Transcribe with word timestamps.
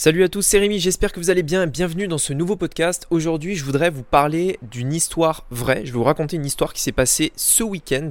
Salut 0.00 0.22
à 0.22 0.28
tous, 0.28 0.42
c'est 0.42 0.60
Rémi, 0.60 0.78
j'espère 0.78 1.10
que 1.10 1.18
vous 1.18 1.28
allez 1.28 1.42
bien 1.42 1.66
bienvenue 1.66 2.06
dans 2.06 2.18
ce 2.18 2.32
nouveau 2.32 2.54
podcast. 2.54 3.08
Aujourd'hui, 3.10 3.56
je 3.56 3.64
voudrais 3.64 3.90
vous 3.90 4.04
parler 4.04 4.56
d'une 4.62 4.92
histoire 4.92 5.44
vraie. 5.50 5.80
Je 5.80 5.90
vais 5.90 5.98
vous 5.98 6.04
raconter 6.04 6.36
une 6.36 6.46
histoire 6.46 6.72
qui 6.72 6.80
s'est 6.80 6.92
passée 6.92 7.32
ce 7.34 7.64
week-end 7.64 8.10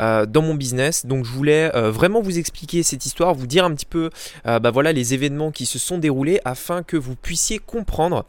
euh, 0.00 0.24
dans 0.24 0.40
mon 0.40 0.54
business. 0.54 1.04
Donc, 1.04 1.26
je 1.26 1.30
voulais 1.30 1.70
euh, 1.76 1.90
vraiment 1.90 2.22
vous 2.22 2.38
expliquer 2.38 2.82
cette 2.82 3.04
histoire, 3.04 3.34
vous 3.34 3.46
dire 3.46 3.66
un 3.66 3.74
petit 3.74 3.84
peu 3.84 4.08
euh, 4.46 4.58
bah 4.60 4.70
voilà, 4.70 4.94
les 4.94 5.12
événements 5.12 5.50
qui 5.50 5.66
se 5.66 5.78
sont 5.78 5.98
déroulés 5.98 6.40
afin 6.46 6.82
que 6.82 6.96
vous 6.96 7.16
puissiez 7.16 7.58
comprendre 7.58 8.24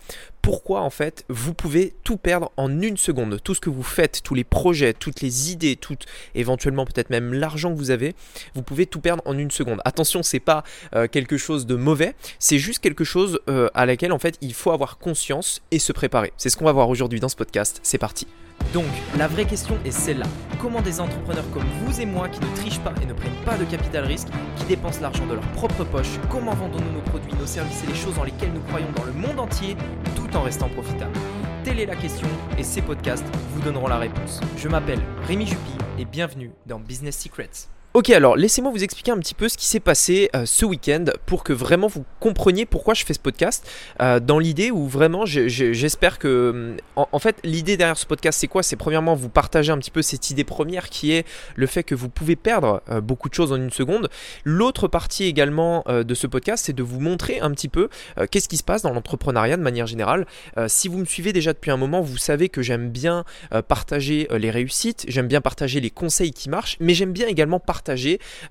pourquoi 0.47 0.79
en 0.79 0.89
fait 0.89 1.25
vous 1.27 1.53
pouvez 1.53 1.93
tout 2.05 2.15
perdre 2.15 2.53
en 2.55 2.81
une 2.81 2.95
seconde. 2.95 3.37
Tout 3.43 3.53
ce 3.53 3.59
que 3.59 3.69
vous 3.69 3.83
faites, 3.83 4.23
tous 4.23 4.33
les 4.33 4.45
projets, 4.45 4.93
toutes 4.93 5.19
les 5.19 5.51
idées, 5.51 5.75
toutes 5.75 6.05
éventuellement 6.35 6.85
peut-être 6.85 7.09
même 7.09 7.33
l'argent 7.33 7.73
que 7.73 7.77
vous 7.77 7.91
avez, 7.91 8.15
vous 8.55 8.61
pouvez 8.61 8.85
tout 8.85 9.01
perdre 9.01 9.21
en 9.25 9.37
une 9.37 9.51
seconde. 9.51 9.81
Attention, 9.83 10.23
c'est 10.23 10.39
pas 10.39 10.63
euh, 10.95 11.09
quelque 11.09 11.35
chose 11.35 11.65
de 11.65 11.75
mauvais, 11.75 12.15
c'est 12.39 12.59
juste 12.59 12.79
quelque 12.79 13.03
chose 13.03 13.41
euh, 13.49 13.67
à 13.73 13.85
laquelle 13.85 14.13
en 14.13 14.19
fait 14.19 14.37
il 14.39 14.53
faut 14.53 14.71
avoir 14.71 14.99
conscience 14.99 15.61
et 15.71 15.79
se 15.79 15.91
préparer. 15.91 16.31
C'est 16.37 16.49
ce 16.49 16.55
qu'on 16.55 16.63
va 16.63 16.71
voir 16.71 16.87
aujourd'hui 16.87 17.19
dans 17.19 17.27
ce 17.27 17.35
podcast. 17.35 17.81
C'est 17.83 17.97
parti. 17.97 18.25
Donc, 18.73 18.85
la 19.17 19.27
vraie 19.27 19.45
question 19.45 19.77
est 19.85 19.91
celle-là. 19.91 20.25
Comment 20.59 20.81
des 20.81 20.99
entrepreneurs 20.99 21.49
comme 21.53 21.63
vous 21.81 22.01
et 22.01 22.05
moi 22.05 22.27
qui 22.27 22.39
ne 22.41 22.55
trichent 22.55 22.79
pas 22.79 22.93
et 23.01 23.05
ne 23.05 23.13
prennent 23.13 23.45
pas 23.45 23.57
de 23.57 23.63
capital 23.63 24.03
risque, 24.05 24.27
qui 24.57 24.65
dépensent 24.65 24.99
l'argent 25.01 25.25
de 25.25 25.35
leur 25.35 25.47
propre 25.53 25.83
poche, 25.85 26.19
comment 26.29 26.53
vendons-nous 26.53 26.91
nos 26.91 27.01
produits, 27.01 27.33
nos 27.39 27.45
services 27.45 27.83
et 27.83 27.87
les 27.87 27.95
choses 27.95 28.15
dans 28.15 28.23
lesquelles 28.23 28.51
nous 28.53 28.61
croyons 28.61 28.91
dans 28.95 29.05
le 29.05 29.13
monde 29.13 29.39
entier 29.39 29.77
tout 30.15 30.36
en 30.37 30.43
restant 30.43 30.69
profitables 30.69 31.17
Telle 31.63 31.79
est 31.79 31.85
la 31.85 31.95
question 31.95 32.27
et 32.57 32.63
ces 32.63 32.81
podcasts 32.81 33.25
vous 33.53 33.61
donneront 33.61 33.87
la 33.87 33.97
réponse. 33.97 34.39
Je 34.55 34.69
m'appelle 34.69 35.01
Rémi 35.23 35.45
Jupy 35.45 35.71
et 35.99 36.05
bienvenue 36.05 36.51
dans 36.65 36.79
Business 36.79 37.17
Secrets. 37.17 37.67
Ok, 37.97 38.11
alors 38.11 38.35
laissez-moi 38.35 38.71
vous 38.71 38.83
expliquer 38.83 39.09
un 39.09 39.17
petit 39.17 39.33
peu 39.33 39.49
ce 39.49 39.57
qui 39.57 39.65
s'est 39.65 39.79
passé 39.79 40.29
euh, 40.35 40.45
ce 40.45 40.65
week-end 40.65 41.05
pour 41.25 41.43
que 41.43 41.51
vraiment 41.51 41.87
vous 41.87 42.05
compreniez 42.19 42.67
pourquoi 42.67 42.93
je 42.93 43.03
fais 43.03 43.15
ce 43.15 43.19
podcast. 43.19 43.67
Euh, 44.03 44.19
dans 44.19 44.37
l'idée 44.37 44.69
où 44.69 44.87
vraiment 44.87 45.25
j'espère 45.25 46.19
que. 46.19 46.75
En, 46.95 47.17
fait, 47.17 47.37
l'idée 47.43 47.75
derrière 47.75 47.97
ce 47.97 48.05
podcast, 48.05 48.39
c'est 48.39 48.45
quoi? 48.45 48.61
C'est 48.61 48.75
premièrement 48.75 49.15
vous 49.15 49.29
partager 49.29 49.71
un 49.71 49.79
petit 49.79 49.89
peu 49.89 50.03
cette 50.03 50.29
idée 50.29 50.43
première 50.43 50.89
qui 50.89 51.11
est 51.11 51.25
le 51.55 51.65
fait 51.65 51.81
que 51.81 51.95
vous 51.95 52.07
pouvez 52.07 52.35
perdre 52.35 52.83
euh, 52.91 53.01
beaucoup 53.01 53.29
de 53.29 53.33
choses 53.33 53.51
en 53.51 53.55
une 53.55 53.71
seconde. 53.71 54.09
L'autre 54.43 54.87
partie 54.87 55.23
également 55.23 55.83
de 55.87 56.13
ce 56.13 56.27
podcast, 56.27 56.65
c'est 56.67 56.73
de 56.73 56.83
vous 56.83 56.99
montrer 56.99 57.39
un 57.39 57.49
petit 57.49 57.67
peu 57.67 57.89
qu'est-ce 58.29 58.47
qui 58.47 58.57
se 58.57 58.63
passe 58.63 58.83
dans 58.83 58.93
l'entrepreneuriat 58.93 59.57
de 59.57 59.61
manière 59.63 59.87
générale. 59.87 60.27
si 60.67 60.87
vous 60.87 60.99
me 60.99 61.05
suivez 61.05 61.33
déjà 61.33 61.53
depuis 61.53 61.71
un 61.71 61.77
moment, 61.77 62.01
vous 62.01 62.17
savez 62.17 62.49
que 62.49 62.61
j'aime 62.61 62.89
bien 62.89 63.25
partager 63.67 64.27
les 64.31 64.51
réussites, 64.51 65.05
j'aime 65.07 65.27
bien 65.27 65.41
partager 65.41 65.79
les 65.79 65.89
conseils 65.89 66.31
qui 66.31 66.49
marchent, 66.49 66.77
mais 66.79 66.93
j'aime 66.93 67.13
bien 67.13 67.27
également 67.27 67.59
partager 67.59 67.86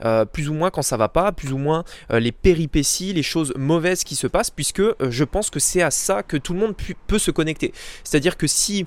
euh, 0.04 0.24
plus 0.24 0.48
ou 0.48 0.54
moins 0.54 0.70
quand 0.70 0.82
ça 0.82 0.96
va 0.96 1.08
pas, 1.08 1.32
plus 1.32 1.52
ou 1.52 1.58
moins 1.58 1.84
euh, 2.10 2.20
les 2.20 2.32
péripéties, 2.32 3.12
les 3.12 3.22
choses 3.22 3.52
mauvaises 3.56 4.04
qui 4.04 4.16
se 4.16 4.26
passent, 4.26 4.50
puisque 4.50 4.80
euh, 4.80 4.94
je 5.10 5.24
pense 5.24 5.50
que 5.50 5.60
c'est 5.60 5.82
à 5.82 5.90
ça 5.90 6.22
que 6.22 6.36
tout 6.36 6.52
le 6.52 6.60
monde 6.60 6.74
peut 7.06 7.18
se 7.18 7.30
connecter. 7.30 7.72
C'est-à-dire 8.04 8.36
que 8.36 8.46
si 8.46 8.86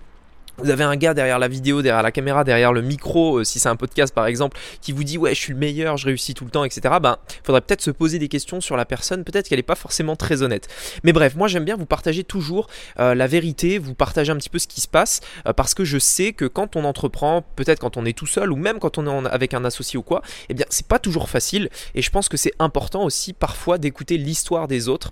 vous 0.61 0.69
avez 0.69 0.83
un 0.83 0.95
gars 0.95 1.13
derrière 1.13 1.39
la 1.39 1.47
vidéo, 1.47 1.81
derrière 1.81 2.03
la 2.03 2.11
caméra, 2.11 2.43
derrière 2.43 2.73
le 2.73 2.81
micro, 2.81 3.39
euh, 3.39 3.43
si 3.43 3.59
c'est 3.59 3.69
un 3.69 3.75
podcast 3.75 4.13
par 4.13 4.27
exemple, 4.27 4.57
qui 4.81 4.91
vous 4.91 5.03
dit 5.03 5.17
ouais 5.17 5.33
je 5.33 5.39
suis 5.39 5.53
le 5.53 5.59
meilleur, 5.59 5.97
je 5.97 6.05
réussis 6.05 6.33
tout 6.33 6.43
le 6.43 6.51
temps, 6.51 6.63
etc. 6.63 6.95
Ben 7.01 7.17
faudrait 7.43 7.61
peut-être 7.61 7.81
se 7.81 7.91
poser 7.91 8.19
des 8.19 8.27
questions 8.27 8.59
sur 8.59 8.75
la 8.75 8.85
personne, 8.85 9.23
peut-être 9.23 9.47
qu'elle 9.47 9.59
n'est 9.59 9.63
pas 9.63 9.75
forcément 9.75 10.15
très 10.15 10.41
honnête. 10.41 10.67
Mais 11.03 11.13
bref, 11.13 11.35
moi 11.35 11.47
j'aime 11.47 11.63
bien 11.63 11.77
vous 11.77 11.85
partager 11.85 12.23
toujours 12.23 12.67
euh, 12.99 13.15
la 13.15 13.27
vérité, 13.27 13.77
vous 13.77 13.93
partager 13.93 14.31
un 14.31 14.35
petit 14.35 14.49
peu 14.49 14.59
ce 14.59 14.67
qui 14.67 14.81
se 14.81 14.87
passe, 14.87 15.21
euh, 15.47 15.53
parce 15.53 15.73
que 15.73 15.85
je 15.85 15.97
sais 15.97 16.33
que 16.33 16.45
quand 16.45 16.75
on 16.75 16.83
entreprend, 16.83 17.43
peut-être 17.55 17.79
quand 17.79 17.95
on 17.95 18.05
est 18.05 18.17
tout 18.17 18.27
seul 18.27 18.51
ou 18.51 18.55
même 18.57 18.79
quand 18.79 18.97
on 18.97 19.25
est 19.25 19.29
avec 19.29 19.53
un 19.53 19.63
associé 19.63 19.97
ou 19.97 20.03
quoi, 20.03 20.21
eh 20.49 20.53
bien 20.53 20.65
c'est 20.69 20.87
pas 20.87 20.99
toujours 20.99 21.29
facile. 21.29 21.69
Et 21.95 22.01
je 22.01 22.09
pense 22.09 22.27
que 22.27 22.37
c'est 22.37 22.53
important 22.59 23.03
aussi 23.03 23.33
parfois 23.33 23.77
d'écouter 23.77 24.17
l'histoire 24.17 24.67
des 24.67 24.89
autres 24.89 25.11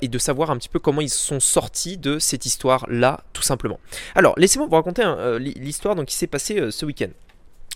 et 0.00 0.08
de 0.08 0.18
savoir 0.18 0.50
un 0.50 0.56
petit 0.56 0.68
peu 0.68 0.78
comment 0.78 1.00
ils 1.00 1.10
sont 1.10 1.40
sortis 1.40 1.96
de 1.96 2.18
cette 2.18 2.46
histoire 2.46 2.86
là, 2.88 3.20
tout 3.32 3.42
simplement. 3.42 3.78
Alors 4.14 4.34
laissez-moi 4.38 4.66
vous 4.68 4.74
raconter 4.74 4.85
euh, 5.18 5.38
l'histoire 5.38 5.96
qui 6.04 6.14
s'est 6.14 6.26
passée 6.26 6.60
euh, 6.60 6.70
ce 6.70 6.86
week-end. 6.86 7.10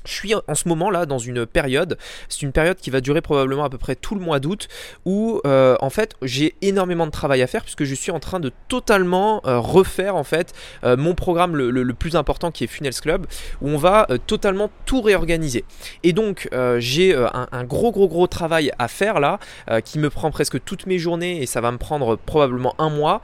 Je 0.04 0.12
suis 0.12 0.34
en 0.34 0.54
ce 0.54 0.68
moment 0.68 0.90
là 0.90 1.04
dans 1.04 1.18
une 1.18 1.46
période, 1.46 1.98
c'est 2.28 2.42
une 2.42 2.52
période 2.52 2.78
qui 2.78 2.90
va 2.90 3.00
durer 3.00 3.20
probablement 3.20 3.64
à 3.64 3.70
peu 3.70 3.78
près 3.78 3.96
tout 3.96 4.14
le 4.14 4.20
mois 4.20 4.40
d'août, 4.40 4.68
où 5.04 5.40
euh, 5.46 5.76
en 5.80 5.90
fait 5.90 6.14
j'ai 6.22 6.54
énormément 6.62 7.06
de 7.06 7.10
travail 7.10 7.42
à 7.42 7.46
faire 7.46 7.62
puisque 7.62 7.84
je 7.84 7.94
suis 7.94 8.10
en 8.10 8.20
train 8.20 8.40
de 8.40 8.50
totalement 8.68 9.40
refaire 9.44 10.16
en 10.16 10.24
fait 10.24 10.54
mon 10.82 11.14
programme 11.14 11.56
le, 11.56 11.94
plus 11.94 12.16
important 12.16 12.50
qui 12.50 12.64
est 12.64 12.66
Funnels 12.66 12.94
Club, 12.94 13.26
où 13.60 13.68
on 13.68 13.76
va 13.76 14.06
totalement 14.26 14.70
tout 14.86 15.02
réorganiser. 15.02 15.64
Et 16.02 16.12
donc 16.12 16.48
j'ai 16.78 17.14
un, 17.14 17.64
gros 17.64 17.92
gros 17.92 18.08
gros 18.08 18.26
travail 18.26 18.72
à 18.78 18.88
faire 18.88 19.20
là, 19.20 19.38
qui 19.84 19.98
me 19.98 20.08
prend 20.08 20.30
presque 20.30 20.62
toutes 20.64 20.86
mes 20.86 20.98
journées 20.98 21.42
et 21.42 21.46
ça 21.46 21.60
va 21.60 21.72
me 21.72 21.78
prendre 21.78 22.16
probablement 22.16 22.74
un 22.78 22.90
mois, 22.90 23.20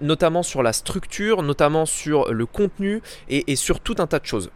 notamment 0.00 0.42
sur 0.42 0.62
la 0.62 0.72
structure, 0.72 1.42
notamment 1.42 1.86
sur 1.86 2.32
le 2.32 2.46
contenu 2.46 3.02
et 3.28 3.56
sur 3.56 3.80
tout 3.80 3.96
un 3.98 4.06
tas 4.06 4.18
de 4.18 4.26
choses. 4.26 4.50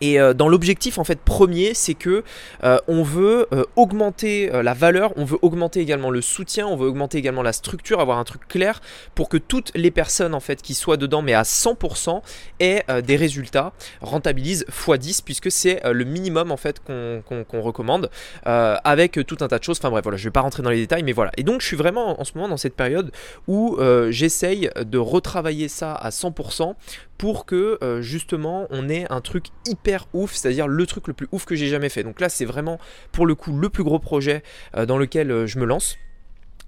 Et 0.00 0.20
euh, 0.20 0.34
dans 0.34 0.48
l'objectif 0.48 0.98
en 0.98 1.04
fait 1.04 1.20
premier, 1.20 1.74
c'est 1.74 1.94
que 1.94 2.24
euh, 2.64 2.78
on 2.88 3.02
veut 3.02 3.46
euh, 3.52 3.64
augmenter 3.76 4.50
la 4.62 4.74
valeur, 4.74 5.12
on 5.16 5.24
veut 5.24 5.38
augmenter 5.42 5.80
également 5.80 6.10
le 6.10 6.20
soutien, 6.20 6.66
on 6.66 6.76
veut 6.76 6.88
augmenter 6.88 7.18
également 7.18 7.42
la 7.42 7.52
structure, 7.52 8.00
avoir 8.00 8.18
un 8.18 8.24
truc 8.24 8.46
clair 8.48 8.80
pour 9.14 9.28
que 9.28 9.36
toutes 9.36 9.72
les 9.74 9.90
personnes 9.90 10.34
en 10.34 10.40
fait 10.40 10.62
qui 10.62 10.74
soient 10.74 10.96
dedans, 10.96 11.22
mais 11.22 11.34
à 11.34 11.42
100% 11.42 12.22
aient 12.60 12.84
des 13.02 13.16
résultats, 13.16 13.72
rentabilisent 14.00 14.64
x10 14.70 15.22
puisque 15.24 15.50
c'est 15.50 15.80
le 15.84 16.04
minimum 16.04 16.52
en 16.52 16.56
fait 16.56 16.80
qu'on 16.84 17.60
recommande 17.60 18.10
avec 18.44 19.18
tout 19.26 19.38
un 19.40 19.48
tas 19.48 19.58
de 19.58 19.64
choses. 19.64 19.78
Enfin 19.78 19.90
bref, 19.90 20.02
voilà, 20.02 20.16
je 20.16 20.24
vais 20.24 20.30
pas 20.30 20.40
rentrer 20.40 20.62
dans 20.62 20.70
les 20.70 20.80
détails, 20.80 21.02
mais 21.02 21.12
voilà. 21.12 21.32
Et 21.36 21.42
donc 21.42 21.60
je 21.60 21.66
suis 21.66 21.76
vraiment 21.76 22.20
en 22.20 22.24
ce 22.24 22.32
moment 22.34 22.48
dans 22.48 22.56
cette 22.56 22.76
période 22.76 23.10
où 23.46 23.78
j'essaye 24.10 24.70
de 24.76 24.98
retravailler 24.98 25.68
ça 25.68 25.94
à 25.94 26.10
100% 26.10 26.74
pour 27.18 27.46
que 27.46 27.78
justement 28.00 28.66
on 28.70 28.88
ait 28.88 29.06
un 29.10 29.20
truc 29.20 29.46
hyper 29.66 30.06
ouf, 30.12 30.34
c'est-à-dire 30.34 30.68
le 30.68 30.86
truc 30.86 31.08
le 31.08 31.14
plus 31.14 31.28
ouf 31.32 31.44
que 31.44 31.54
j'ai 31.54 31.68
jamais 31.68 31.88
fait. 31.88 32.02
Donc 32.02 32.20
là, 32.20 32.28
c'est 32.28 32.44
vraiment 32.44 32.78
pour 33.12 33.26
le 33.26 33.34
coup 33.34 33.56
le 33.56 33.68
plus 33.68 33.84
gros 33.84 33.98
projet 33.98 34.42
euh, 34.76 34.86
dans 34.86 34.98
lequel 34.98 35.30
euh, 35.30 35.46
je 35.46 35.58
me 35.58 35.64
lance 35.64 35.98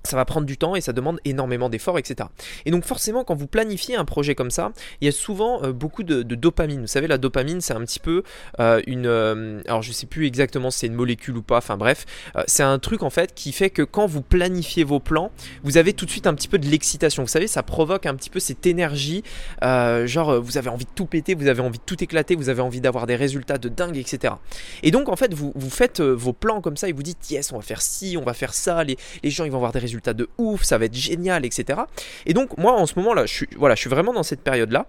ça 0.08 0.16
va 0.16 0.24
prendre 0.24 0.46
du 0.46 0.56
temps 0.56 0.74
et 0.74 0.80
ça 0.80 0.92
demande 0.92 1.20
énormément 1.24 1.68
d'efforts, 1.68 1.98
etc. 1.98 2.28
Et 2.64 2.70
donc 2.70 2.84
forcément, 2.84 3.24
quand 3.24 3.34
vous 3.34 3.46
planifiez 3.46 3.96
un 3.96 4.04
projet 4.04 4.34
comme 4.34 4.50
ça, 4.50 4.72
il 5.00 5.04
y 5.04 5.08
a 5.08 5.12
souvent 5.12 5.62
euh, 5.62 5.72
beaucoup 5.72 6.02
de, 6.02 6.22
dopamine. 6.22 6.80
Vous 6.80 6.86
savez, 6.86 7.06
la 7.06 7.18
dopamine, 7.18 7.60
c'est 7.60 7.74
un 7.74 7.80
petit 7.80 8.00
peu 8.00 8.22
euh, 8.60 8.80
une... 8.86 9.06
Euh, 9.06 9.60
alors 9.66 9.82
je 9.82 9.92
sais 9.92 10.06
plus 10.06 10.26
exactement 10.26 10.70
si 10.70 10.80
c'est 10.80 10.86
une 10.86 10.94
molécule 10.94 11.36
ou 11.36 11.42
pas, 11.42 11.58
enfin 11.58 11.76
bref, 11.76 12.06
c'est 12.46 12.62
un 12.62 12.78
truc 12.78 13.02
en 13.02 13.10
fait 13.10 13.34
qui 13.34 13.52
fait 13.52 13.70
que 13.70 13.82
quand 13.82 14.06
vous 14.06 14.22
planifiez 14.22 14.84
vos 14.84 15.00
plans, 15.00 15.30
vous 15.62 15.76
avez 15.76 15.92
tout 15.92 16.06
de 16.06 16.10
suite 16.10 16.26
un 16.26 16.34
petit 16.34 16.48
peu 16.48 16.58
de 16.58 16.66
l'excitation. 16.66 17.22
Vous 17.22 17.28
savez, 17.28 17.46
ça 17.46 17.62
provoque 17.62 18.06
un 18.06 18.14
petit 18.14 18.30
peu 18.30 18.40
cette 18.40 18.66
énergie, 18.66 19.22
genre 19.62 20.40
vous 20.40 20.56
avez 20.56 20.70
envie 20.70 20.84
de 20.84 20.90
tout 20.94 21.06
péter, 21.06 21.34
vous 21.34 21.48
avez 21.48 21.60
envie 21.60 21.78
de 21.78 21.84
tout 21.84 22.02
éclater, 22.02 22.36
vous 22.36 22.48
avez 22.48 22.62
envie 22.62 22.80
d'avoir 22.80 23.06
des 23.06 23.16
résultats 23.16 23.58
de 23.58 23.68
dingue, 23.68 23.96
etc. 23.96 24.34
Et 24.82 24.90
donc 24.90 25.08
en 25.08 25.16
fait, 25.16 25.34
vous, 25.34 25.52
vous 25.54 25.70
faites 25.70 26.00
vos 26.00 26.32
plans 26.32 26.60
comme 26.60 26.76
ça 26.76 26.88
et 26.88 26.92
vous 26.92 27.02
dites, 27.02 27.30
yes, 27.30 27.52
on 27.52 27.56
va 27.56 27.62
faire 27.62 27.82
ci, 27.82 28.16
on 28.18 28.24
va 28.24 28.34
faire 28.34 28.54
ça, 28.54 28.84
les, 28.84 28.96
les 29.22 29.30
gens 29.30 29.44
ils 29.44 29.50
vont 29.50 29.58
avoir 29.58 29.72
des 29.72 29.80
résultats 29.80 29.97
de 30.06 30.28
ouf, 30.38 30.62
ça 30.62 30.78
va 30.78 30.86
être 30.86 30.94
génial, 30.94 31.44
etc. 31.44 31.80
Et 32.26 32.34
donc 32.34 32.56
moi 32.58 32.72
en 32.72 32.86
ce 32.86 32.94
moment 32.96 33.14
là, 33.14 33.26
je 33.26 33.32
suis, 33.32 33.48
voilà, 33.56 33.74
je 33.74 33.80
suis 33.80 33.90
vraiment 33.90 34.12
dans 34.12 34.22
cette 34.22 34.40
période 34.40 34.72
là. 34.72 34.86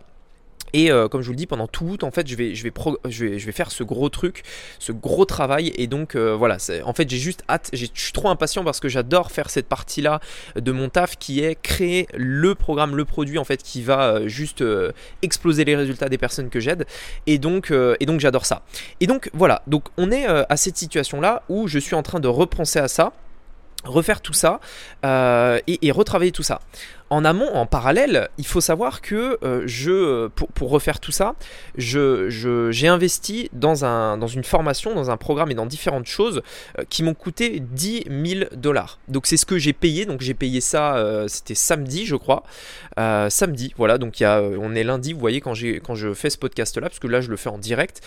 Et 0.74 0.92
euh, 0.92 1.08
comme 1.08 1.22
je 1.22 1.28
vous 1.28 1.34
le 1.34 1.38
dis, 1.38 1.48
pendant 1.48 1.68
tout 1.68 1.86
août, 1.86 2.04
en 2.04 2.12
fait, 2.12 2.28
je 2.28 2.36
vais, 2.36 2.56
je 2.56 2.64
vais, 2.64 3.52
faire 3.52 3.72
ce 3.72 3.84
gros 3.84 4.10
truc, 4.10 4.44
ce 4.78 4.92
gros 4.92 5.26
travail. 5.26 5.74
Et 5.76 5.88
donc, 5.88 6.16
euh, 6.16 6.36
voilà, 6.36 6.58
en 6.84 6.94
fait, 6.94 7.10
j'ai 7.10 7.18
juste 7.18 7.44
hâte, 7.50 7.70
je 7.74 7.86
suis 7.94 8.14
trop 8.14 8.30
impatient 8.30 8.64
parce 8.64 8.80
que 8.80 8.90
j'adore 8.90 9.32
faire 9.32 9.50
cette 9.50 9.68
partie-là 9.68 10.20
de 10.56 10.72
mon 10.72 10.90
taf 10.90 11.18
qui 11.18 11.42
est 11.42 11.56
créer 11.62 12.08
le 12.16 12.56
programme, 12.56 12.96
le 12.96 13.06
produit, 13.06 13.38
en 13.38 13.44
fait, 13.44 13.64
qui 13.64 13.82
va 13.82 14.14
euh, 14.14 14.28
juste 14.28 14.64
exploser 15.22 15.66
les 15.66 15.76
résultats 15.76 16.10
des 16.10 16.18
personnes 16.18 16.50
que 16.50 16.60
j'aide. 16.60 16.86
Et 17.28 17.38
donc, 17.38 17.72
et 17.72 18.06
donc 18.06 18.20
j'adore 18.20 18.46
ça. 18.46 18.64
Et 19.00 19.08
donc, 19.08 19.30
voilà, 19.34 19.62
donc 19.68 19.86
on 19.98 20.12
est 20.12 20.26
à 20.26 20.58
cette 20.58 20.78
situation-là 20.78 21.44
où 21.50 21.68
je 21.68 21.80
suis 21.80 21.96
en 21.96 22.04
train 22.04 22.20
de 22.20 22.28
repenser 22.28 22.80
à 22.80 22.88
ça 22.88 23.14
refaire 23.84 24.22
tout 24.22 24.34
ça 24.34 24.60
euh, 25.06 25.60
et, 25.68 25.92
retravailler 25.92 26.32
tout 26.32 26.44
ça. 26.44 26.62
En 27.10 27.26
amont, 27.26 27.52
en 27.54 27.66
parallèle, 27.66 28.30
il 28.38 28.46
faut 28.46 28.62
savoir 28.62 29.02
que 29.02 29.40
euh, 29.44 29.64
je, 29.66 30.28
pour, 30.28 30.70
refaire 30.70 31.00
tout 31.00 31.12
ça, 31.12 31.36
j'ai 31.76 32.30
je, 32.30 32.88
investi 32.88 33.50
dans, 33.54 33.84
un, 33.84 34.18
dans 34.18 34.28
une 34.28 34.44
formation, 34.44 34.94
dans 34.94 35.10
un 35.10 35.18
programme 35.18 35.50
et 35.50 35.56
dans 35.56 35.66
différentes 35.66 36.06
choses 36.06 36.44
euh, 36.78 36.84
qui 36.88 37.02
m'ont 37.02 37.16
coûté 37.16 37.60
10 37.60 38.04
000 38.10 38.46
dollars. 38.56 39.00
Donc 39.08 39.26
c'est 39.26 39.38
ce 39.38 39.46
que 39.46 39.58
j'ai 39.58 39.74
payé. 39.74 40.06
Donc 40.06 40.22
j'ai 40.22 40.36
payé 40.36 40.62
ça, 40.62 41.26
c'était 41.28 41.56
samedi, 41.56 42.06
je 42.06 42.16
crois. 42.16 42.44
samedi, 42.98 43.74
voilà. 43.78 43.98
Donc 43.98 44.18
on 44.22 44.76
est 44.76 44.84
lundi, 44.84 45.14
vous 45.14 45.20
voyez, 45.20 45.42
quand, 45.42 45.54
quand 45.84 45.96
je 45.96 46.14
fais 46.14 46.30
ce 46.30 46.38
podcast-là, 46.38 46.88
parce 46.90 47.00
que 47.00 47.08
là 47.08 47.22
je 47.22 47.30
le 47.30 47.38
fais 47.38 47.50
en 47.50 47.58
direct. 47.58 48.02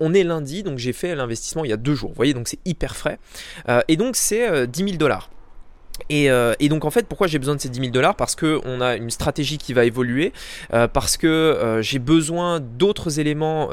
on 0.00 0.14
est 0.14 0.24
lundi, 0.24 0.62
donc 0.62 0.78
j'ai 0.78 0.92
fait 0.92 1.14
l'investissement 1.14 1.64
il 1.64 1.70
y 1.70 1.74
a 1.74 1.76
deux 1.78 1.94
jours. 1.94 2.10
Vous 2.10 2.16
voyez, 2.16 2.34
donc 2.34 2.48
c'est 2.48 2.60
hyper 2.64 2.96
frais. 2.96 3.18
et 3.88 3.96
donc 3.96 4.16
c'est 4.16 4.66
10 4.66 4.84
000 4.84 4.96
dollars. 4.96 5.30
Euh, 6.12 6.54
et, 6.58 6.68
donc 6.68 6.84
en 6.84 6.90
fait 6.90 7.06
pourquoi 7.06 7.26
j'ai 7.26 7.38
besoin 7.38 7.54
de 7.56 7.60
ces 7.60 7.68
10 7.68 7.80
000 7.80 7.90
dollars? 7.90 8.14
Parce 8.16 8.36
qu'on 8.36 8.80
a 8.80 8.96
une 8.96 9.10
stratégie 9.10 9.58
qui 9.58 9.72
va 9.72 9.84
évoluer, 9.84 10.32
euh, 10.72 10.88
parce 10.88 11.16
que 11.16 11.26
euh, 11.26 11.82
j'ai 11.82 11.98
besoin 11.98 12.60
d'autres 12.60 13.18
éléments 13.18 13.68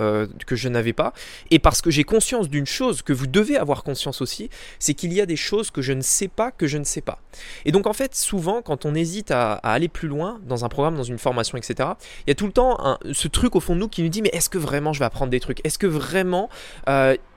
que 0.45 0.55
je 0.55 0.69
n'avais 0.69 0.93
pas, 0.93 1.13
et 1.51 1.59
parce 1.59 1.81
que 1.81 1.91
j'ai 1.91 2.03
conscience 2.03 2.49
d'une 2.49 2.65
chose 2.65 3.01
que 3.01 3.13
vous 3.13 3.27
devez 3.27 3.57
avoir 3.57 3.83
conscience 3.83 4.21
aussi, 4.21 4.49
c'est 4.79 4.93
qu'il 4.93 5.13
y 5.13 5.21
a 5.21 5.25
des 5.25 5.35
choses 5.35 5.71
que 5.71 5.81
je 5.81 5.93
ne 5.93 6.01
sais 6.01 6.27
pas 6.27 6.51
que 6.51 6.67
je 6.67 6.77
ne 6.77 6.83
sais 6.83 7.01
pas. 7.01 7.19
Et 7.65 7.71
donc 7.71 7.87
en 7.87 7.93
fait 7.93 8.15
souvent 8.15 8.61
quand 8.61 8.85
on 8.85 8.95
hésite 8.95 9.31
à, 9.31 9.53
aller 9.53 9.87
plus 9.87 10.07
loin 10.07 10.39
dans 10.47 10.65
un 10.65 10.69
programme, 10.69 10.95
dans 10.95 11.03
une 11.03 11.17
formation, 11.17 11.57
etc., 11.57 11.89
il 12.25 12.29
y 12.29 12.31
a 12.31 12.35
tout 12.35 12.45
le 12.45 12.51
temps 12.51 12.97
ce 13.11 13.27
truc 13.27 13.55
au 13.55 13.59
fond 13.59 13.75
de 13.75 13.79
nous 13.79 13.87
qui 13.87 14.03
nous 14.03 14.09
dit 14.09 14.21
mais 14.21 14.29
est-ce 14.33 14.49
que 14.49 14.57
vraiment 14.57 14.93
je 14.93 14.99
vais 14.99 15.05
apprendre 15.05 15.31
des 15.31 15.39
trucs? 15.39 15.65
Est-ce 15.65 15.77
que 15.77 15.87
vraiment 15.87 16.49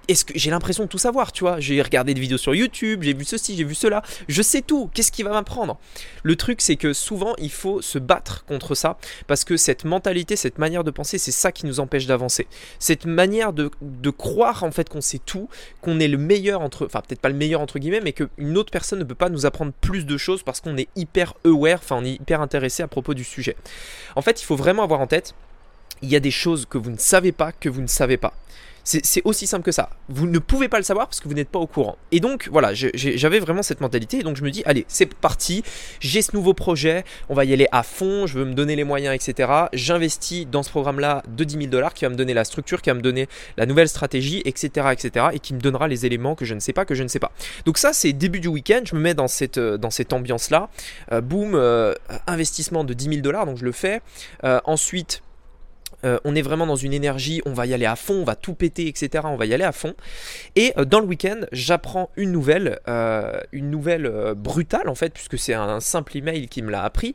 est-ce 0.09 0.25
que 0.25 0.33
j'ai 0.37 0.51
l'impression 0.51 0.85
de 0.85 0.89
tout 0.89 0.99
savoir, 0.99 1.33
tu 1.33 1.45
vois 1.45 1.61
J'ai 1.61 1.81
regardé 1.83 2.15
des 2.15 2.21
vidéos 2.21 2.39
sur 2.39 2.55
YouTube, 2.55 3.03
j'ai 3.03 3.15
vu 3.15 3.25
ceci, 3.25 3.57
j'ai 3.57 3.65
vu 3.65 3.75
cela, 3.75 4.03
je 4.29 4.43
sais 4.43 4.63
tout. 4.63 4.91
Qu'est-ce 4.93 5.13
qui 5.13 5.23
va 5.23 5.31
m'apprendre? 5.31 5.79
Le 6.23 6.37
truc, 6.37 6.61
c'est 6.61 6.77
que 6.77 6.93
souvent, 6.93 7.35
il 7.39 7.51
faut 7.51 7.81
se 7.81 7.99
battre 7.99 8.45
contre 8.45 8.75
ça 8.75 8.99
parce 9.27 9.45
que 9.45 9.57
cette 9.57 9.85
mentalité, 9.85 10.37
cette 10.37 10.59
manière 10.59 10.85
de 10.85 10.91
penser, 10.91 11.19
c'est 11.19 11.31
ça 11.31 11.53
qui 11.53 11.67
nous 11.67 11.81
empêche 11.81 12.07
d'avancer. 12.07 12.47
Cette 12.79 13.07
manière 13.07 13.53
de, 13.53 13.71
croire 14.11 14.65
en 14.65 14.73
fait 14.73 14.89
qu'on 14.89 15.01
sait 15.01 15.21
tout, 15.25 15.49
qu'on 15.81 16.01
est 16.01 16.09
le 16.09 16.19
meilleur 16.19 16.61
entre, 16.61 16.87
enfin 16.87 17.01
peut-être 17.01 17.21
pas 17.21 17.29
le 17.29 17.37
meilleur 17.37 17.61
entre 17.61 17.79
guillemets, 17.79 18.01
mais 18.01 18.13
qu'une 18.13 18.59
autre 18.59 18.73
personne 18.73 18.99
ne 18.99 19.05
peut 19.05 19.15
pas 19.15 19.29
nous 19.29 19.47
apprendre 19.47 19.73
plus 19.81 20.05
de 20.05 20.17
choses 20.17 20.43
parce 20.43 20.61
qu'on 20.61 20.77
est 20.77 20.89
hyper 20.97 21.35
aware, 21.45 21.79
enfin 21.79 21.97
on 21.97 22.05
est 22.05 22.15
hyper 22.15 22.41
intéressé 22.41 22.83
à 22.83 22.89
propos 22.89 23.15
du 23.15 23.25
sujet. 23.25 23.57
En 24.17 24.23
fait, 24.23 24.43
il 24.43 24.45
faut 24.45 24.57
vraiment 24.57 24.83
avoir 24.83 25.01
en 25.01 25.07
tête, 25.07 25.35
il 26.03 26.11
y 26.11 26.17
a 26.17 26.21
des 26.21 26.31
choses 26.31 26.67
que 26.67 26.79
vous 26.79 26.91
ne 26.91 26.99
savez 26.99 27.33
pas 27.33 27.53
que 27.53 27.69
vous 27.69 27.83
ne 27.83 27.87
savez 27.87 28.17
pas. 28.17 28.35
C'est 28.85 29.23
aussi 29.25 29.47
simple 29.47 29.65
que 29.65 29.73
ça. 29.73 29.91
Vous 30.09 30.27
ne 30.27 30.39
pouvez 30.39 30.69
pas 30.69 30.79
le 30.79 30.85
savoir 30.85 31.07
parce 31.07 31.21
que 31.21 31.29
vous 31.29 31.35
n'êtes 31.35 31.49
pas 31.49 31.59
au 31.59 31.67
courant. 31.67 31.97
Et 32.13 32.21
donc 32.21 32.49
voilà, 32.51 32.73
j'avais 32.75 33.39
vraiment 33.39 33.63
cette 33.63 33.81
mentalité. 33.81 34.19
Et 34.19 34.23
donc 34.23 34.37
je 34.37 34.43
me 34.43 34.51
dis, 34.51 34.63
allez, 34.65 34.85
c'est 34.89 35.13
parti. 35.15 35.63
J'ai 36.01 36.23
ce 36.23 36.35
nouveau 36.35 36.55
projet. 36.55 37.05
On 37.29 37.35
va 37.35 37.45
y 37.45 37.53
aller 37.53 37.67
à 37.73 37.83
fond. 37.83 38.27
Je 38.27 38.39
veux 38.39 38.45
me 38.45 38.55
donner 38.55 38.77
les 38.77 38.85
moyens, 38.85 39.15
etc. 39.15 39.51
J'investis 39.73 40.47
dans 40.47 40.63
ce 40.63 40.71
programme-là 40.71 41.23
de 41.29 41.45
10 41.45 41.55
000 41.55 41.67
dollars 41.67 41.95
qui 41.95 42.05
va 42.05 42.11
me 42.11 42.17
donner 42.17 42.35
la 42.35 42.45
structure, 42.45 42.83
qui 42.83 42.91
va 42.91 42.95
me 42.95 43.03
donner 43.03 43.29
la 43.57 43.67
nouvelle 43.67 43.89
stratégie, 43.89 44.43
etc., 44.45 44.89
etc. 44.93 45.27
Et 45.33 45.39
qui 45.39 45.55
me 45.55 45.61
donnera 45.61 45.89
les 45.89 46.07
éléments 46.07 46.35
que 46.35 46.45
je 46.45 46.55
ne 46.55 46.61
sais 46.61 46.73
pas, 46.73 46.85
que 46.85 46.95
je 46.95 47.03
ne 47.03 47.09
sais 47.09 47.19
pas. 47.19 47.33
Donc 47.65 47.79
ça, 47.79 47.93
c'est 47.93 48.13
début 48.13 48.41
du 48.41 48.49
week-end. 48.49 48.81
Je 48.85 48.95
me 48.95 49.01
mets 49.01 49.15
dans 49.15 49.29
cette, 49.29 49.59
euh, 49.59 49.79
ambiance-là. 50.13 50.69
Euh, 51.13 51.21
boum, 51.21 51.55
euh, 51.55 51.95
investissement 52.27 52.85
de 52.85 52.95
10 52.95 53.05
000 53.05 53.17
dollars. 53.21 53.47
Donc 53.47 53.59
je 53.59 53.65
le 53.65 53.73
fais. 53.73 54.01
ensuite 54.65 55.23
euh, 56.05 56.19
on 56.25 56.35
est 56.35 56.43
vraiment 56.43 56.67
dans 56.67 56.77
une 56.77 56.93
énergie, 56.93 57.43
on 57.47 57.53
va 57.53 57.67
y 57.67 57.75
aller 57.75 57.87
à 57.87 57.97
fond, 57.97 58.15
on 58.15 58.25
va 58.25 58.37
tout 58.37 58.55
péter, 58.55 58.89
etc. 58.89 59.25
On 59.27 59.37
va 59.37 59.47
y 59.47 59.55
aller 59.55 59.65
à 59.65 59.73
fond. 59.73 59.95
Et 60.57 60.73
euh, 60.79 60.85
dans 60.85 61.01
le 61.01 61.07
week-end, 61.07 61.41
j'apprends 61.53 62.11
une 62.17 62.33
nouvelle, 62.33 62.81
euh, 62.89 63.41
une 63.53 63.71
nouvelle 63.71 64.11
brutale 64.37 64.89
en 64.89 64.95
fait, 64.95 65.13
puisque 65.13 65.39
c'est 65.39 65.55
un, 65.55 65.81
simple 65.81 66.17
email 66.17 66.49
qui 66.49 66.63
me 66.63 66.71
l'a 66.71 66.83
appris. 66.83 67.15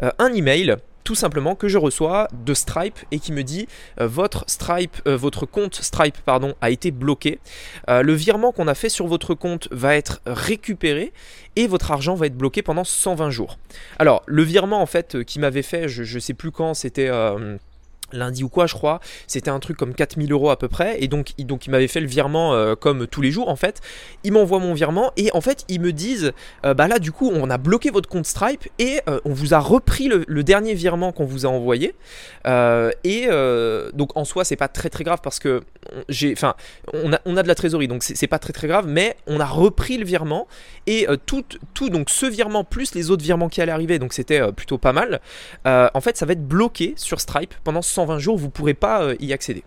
un 0.00 0.32
email 0.32 0.76
tout 1.04 1.14
simplement 1.14 1.54
que 1.54 1.68
je 1.68 1.78
reçois 1.78 2.28
de 2.32 2.54
Stripe 2.54 2.98
et 3.10 3.18
qui 3.18 3.32
me 3.32 3.42
dit 3.42 3.68
votre 3.98 4.44
Stripe, 4.48 5.06
votre 5.06 5.44
compte 5.44 5.74
Stripe 5.76 6.18
pardon 6.24 6.54
a 6.60 6.70
été 6.70 6.90
bloqué. 6.90 7.38
le 7.88 8.12
virement 8.12 8.52
qu'on 8.52 8.68
a 8.68 8.74
fait 8.74 8.88
sur 8.88 9.06
votre 9.06 9.34
compte 9.34 9.68
va 9.70 9.96
être 9.96 10.20
récupéré 10.26 11.12
et 11.56 11.66
votre 11.66 11.90
argent 11.90 12.14
va 12.14 12.26
être 12.26 12.36
bloqué 12.36 12.62
pendant 12.62 12.84
120 12.84 13.30
jours. 13.30 13.58
Alors 13.98 14.22
le 14.26 14.42
virement 14.42 14.80
en 14.80 14.86
fait 14.86 15.22
qui 15.24 15.38
m'avait 15.38 15.62
fait, 15.62 15.88
je 15.88 16.14
ne 16.14 16.20
sais 16.20 16.34
plus 16.34 16.50
quand, 16.50 16.74
c'était 16.74 17.10
lundi 18.12 18.44
ou 18.44 18.48
quoi 18.48 18.66
je 18.66 18.74
crois 18.74 19.00
c'était 19.26 19.50
un 19.50 19.60
truc 19.60 19.76
comme 19.76 19.94
4000 19.94 20.32
euros 20.32 20.50
à 20.50 20.58
peu 20.58 20.68
près. 20.68 21.02
Et 21.02 21.08
donc, 21.08 21.32
il, 21.38 21.70
m'avait 21.70 21.88
fait 21.88 22.00
le 22.00 22.06
virement 22.06 22.54
euh, 22.54 22.74
comme 22.74 23.06
tous 23.06 23.20
les 23.20 23.30
jours 23.30 23.48
en 23.48 23.56
fait. 23.56 23.80
Il 24.24 24.32
m'envoie 24.32 24.58
mon 24.58 24.74
virement 24.74 25.12
et 25.16 25.30
en 25.32 25.40
fait 25.40 25.64
ils 25.68 25.80
me 25.80 25.92
disent 25.92 26.32
euh, 26.64 26.74
bah 26.74 26.88
là 26.88 26.98
du 26.98 27.12
coup 27.12 27.30
on 27.32 27.50
a 27.50 27.58
bloqué 27.58 27.90
votre 27.90 28.08
compte 28.08 28.26
Stripe 28.26 28.68
et 28.78 29.00
euh, 29.08 29.20
on 29.24 29.32
vous 29.32 29.54
a 29.54 29.58
repris 29.58 30.08
le, 30.08 30.42
dernier 30.42 30.74
virement 30.74 31.12
qu'on 31.12 31.24
vous 31.24 31.44
a 31.44 31.48
envoyé. 31.48 31.94
Et 33.04 33.26
donc 33.94 34.16
en 34.16 34.24
soi 34.24 34.44
c'est 34.44 34.56
pas 34.56 34.68
très 34.68 34.90
très 34.90 35.04
grave 35.04 35.20
parce 35.22 35.38
que 35.38 35.62
j'ai 36.08 36.32
enfin 36.32 36.54
on 36.92 37.12
a, 37.12 37.42
de 37.42 37.48
la 37.48 37.54
trésorerie 37.54 37.88
donc 37.88 38.02
c'est 38.02 38.26
pas 38.26 38.38
très 38.38 38.52
très 38.52 38.68
grave 38.68 38.86
mais 38.86 39.16
on 39.26 39.40
a 39.40 39.44
repris 39.44 39.98
le 39.98 40.04
virement 40.04 40.46
et 40.86 41.06
tout, 41.26 41.44
tout 41.74 41.90
donc 41.90 42.10
ce 42.10 42.26
virement 42.26 42.62
plus 42.62 42.94
les 42.94 43.10
autres 43.10 43.24
virements 43.24 43.48
qui 43.48 43.60
allaient 43.60 43.72
arriver 43.72 43.98
donc 43.98 44.12
c'était 44.12 44.52
plutôt 44.52 44.78
pas 44.78 44.92
mal 44.92 45.20
en 45.64 46.00
fait 46.00 46.16
ça 46.16 46.26
va 46.26 46.32
être 46.32 46.46
bloqué 46.46 46.94
sur 46.96 47.20
Stripe 47.20 47.54
pendant 47.64 47.82
120 47.96 48.18
jours, 48.18 48.36
vous 48.36 48.46
ne 48.46 48.50
pourrez 48.50 48.74
pas 48.74 49.02
euh, 49.02 49.16
y 49.20 49.32
accéder. 49.32 49.64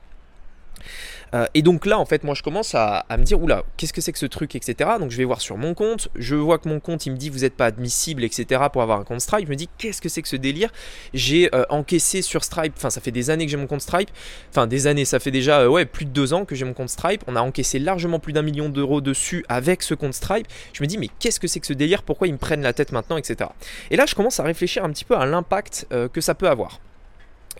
Euh, 1.33 1.45
et 1.53 1.61
donc 1.61 1.85
là, 1.85 1.99
en 1.99 2.05
fait, 2.05 2.23
moi, 2.23 2.33
je 2.33 2.43
commence 2.43 2.73
à, 2.75 3.05
me 3.11 3.23
dire, 3.23 3.41
oula, 3.41 3.63
qu'est-ce 3.77 3.93
que 3.93 4.01
c'est 4.01 4.11
que 4.11 4.19
ce 4.19 4.25
truc, 4.25 4.55
etc. 4.55 4.91
Donc 4.99 5.11
je 5.11 5.17
vais 5.17 5.25
voir 5.25 5.41
sur 5.41 5.57
mon 5.57 5.73
compte, 5.73 6.09
je 6.15 6.35
vois 6.35 6.57
que 6.57 6.67
mon 6.67 6.79
compte, 6.79 7.05
il 7.05 7.11
me 7.11 7.17
dit, 7.17 7.29
vous 7.29 7.39
n'êtes 7.39 7.55
pas 7.55 7.67
admissible, 7.67 8.23
etc. 8.23 8.63
pour 8.71 8.81
avoir 8.81 8.99
un 8.99 9.03
compte 9.03 9.21
Stripe. 9.21 9.45
Je 9.45 9.51
me 9.51 9.55
dis, 9.55 9.69
qu'est-ce 9.77 10.01
que 10.01 10.09
c'est 10.09 10.21
que 10.21 10.27
ce 10.27 10.35
délire? 10.35 10.71
J'ai 11.13 11.53
euh, 11.53 11.65
encaissé 11.69 12.21
sur 12.21 12.43
Stripe, 12.43 12.73
enfin, 12.77 12.89
ça 12.89 13.01
fait 13.01 13.11
des 13.11 13.29
années 13.29 13.45
que 13.45 13.51
j'ai 13.51 13.57
mon 13.57 13.67
compte 13.67 13.81
Stripe, 13.81 14.09
enfin, 14.49 14.67
des 14.67 14.87
années, 14.87 15.05
ça 15.05 15.19
fait 15.19 15.31
déjà, 15.31 15.69
ouais, 15.69 15.85
plus 15.85 16.05
de 16.05 16.11
deux 16.11 16.33
ans 16.33 16.45
que 16.45 16.55
j'ai 16.55 16.65
mon 16.65 16.73
compte 16.73 16.89
Stripe. 16.89 17.23
On 17.27 17.35
a 17.35 17.41
encaissé 17.41 17.79
largement 17.79 18.19
plus 18.19 18.33
d'un 18.33 18.41
million 18.41 18.69
d'euros 18.69 19.01
dessus 19.01 19.45
avec 19.49 19.83
ce 19.83 19.93
compte 19.93 20.13
Stripe. 20.13 20.47
Je 20.73 20.81
me 20.81 20.87
dis, 20.87 20.97
mais 20.97 21.09
qu'est-ce 21.19 21.39
que 21.39 21.47
c'est 21.47 21.59
que 21.59 21.67
ce 21.67 21.73
délire? 21.73 22.03
Pourquoi 22.03 22.27
ils 22.27 22.33
me 22.33 22.37
prennent 22.37 22.63
la 22.63 22.73
tête 22.73 22.91
maintenant, 22.91 23.17
etc. 23.17 23.49
Et 23.91 23.95
là, 23.95 24.05
je 24.05 24.15
commence 24.15 24.39
à 24.39 24.43
réfléchir 24.43 24.83
un 24.83 24.89
petit 24.89 25.05
peu 25.05 25.15
à 25.15 25.25
l'impact 25.25 25.87
que 26.11 26.21
ça 26.21 26.33
peut 26.33 26.49
avoir. 26.49 26.79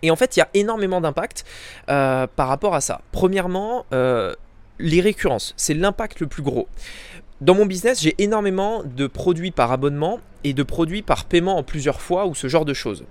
Et 0.02 0.12
en 0.12 0.16
fait, 0.16 0.38
il 0.38 0.40
y 0.40 0.44
a 0.44 0.50
énormément 0.54 1.02
d'impact 1.02 1.46
euh, 1.90 2.28
par 2.36 2.48
rapport 2.48 2.76
à 2.76 2.82
ça. 2.82 3.02
Premièrement, 3.12 3.86
euh, 3.94 4.34
les 4.80 5.02
récurrences, 5.02 5.54
c'est 5.58 5.74
l'impact 5.74 6.20
le 6.20 6.28
plus 6.28 6.44
gros. 6.44 6.68
Dans 7.42 7.56
mon 7.56 7.66
business, 7.66 8.02
j'ai 8.02 8.16
énormément 8.18 8.84
de 8.84 9.08
produits 9.08 9.52
par 9.52 9.72
abonnement 9.72 10.20
et 10.44 10.54
de 10.54 10.64
produits 10.64 11.02
par 11.02 11.26
paiement 11.26 11.58
en 11.58 11.64
plusieurs 11.64 12.02
fois 12.02 12.26
ou 12.26 12.36
ce 12.36 12.48
genre 12.48 12.66
de 12.66 12.74
choses. 12.74 13.04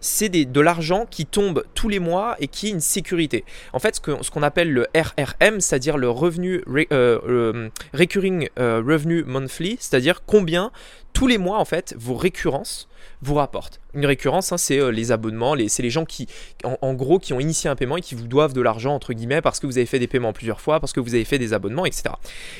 C'est 0.00 0.28
de 0.28 0.60
l'argent 0.60 1.06
qui 1.10 1.26
tombe 1.26 1.64
tous 1.74 1.88
les 1.88 1.98
mois 1.98 2.36
et 2.40 2.48
qui 2.48 2.68
est 2.68 2.70
une 2.70 2.80
sécurité. 2.80 3.44
En 3.72 3.78
fait, 3.78 3.96
ce 3.96 4.30
qu'on 4.30 4.42
appelle 4.42 4.72
le 4.72 4.86
RRM, 4.94 5.60
c'est-à-dire 5.60 5.96
le 5.96 6.10
revenu 6.10 6.62
euh, 6.92 7.68
recurring 7.92 8.48
revenue 8.56 9.24
monthly, 9.24 9.76
c'est-à-dire 9.80 10.22
combien 10.26 10.70
tous 11.16 11.26
les 11.26 11.38
mois 11.38 11.58
en 11.58 11.64
fait 11.64 11.94
vos 11.98 12.14
récurrences 12.14 12.88
vous 13.22 13.34
rapportent. 13.34 13.80
Une 13.94 14.04
récurrence, 14.04 14.52
hein, 14.52 14.58
c'est 14.58 14.78
euh, 14.78 14.90
les 14.90 15.12
abonnements, 15.12 15.54
c'est 15.68 15.82
les 15.82 15.88
gens 15.88 16.04
qui, 16.04 16.28
en, 16.64 16.92
gros, 16.92 17.18
qui 17.18 17.32
ont 17.32 17.40
initié 17.40 17.70
un 17.70 17.76
paiement 17.76 17.96
et 17.96 18.02
qui 18.02 18.14
vous 18.14 18.26
doivent 18.26 18.52
de 18.52 18.60
l'argent 18.60 18.94
entre 18.94 19.14
guillemets 19.14 19.40
parce 19.40 19.58
que 19.58 19.66
vous 19.66 19.78
avez 19.78 19.86
fait 19.86 19.98
des 19.98 20.08
paiements 20.08 20.34
plusieurs 20.34 20.60
fois, 20.60 20.78
parce 20.78 20.92
que 20.92 21.00
vous 21.00 21.14
avez 21.14 21.24
fait 21.24 21.38
des 21.38 21.54
abonnements, 21.54 21.86
etc. 21.86 22.14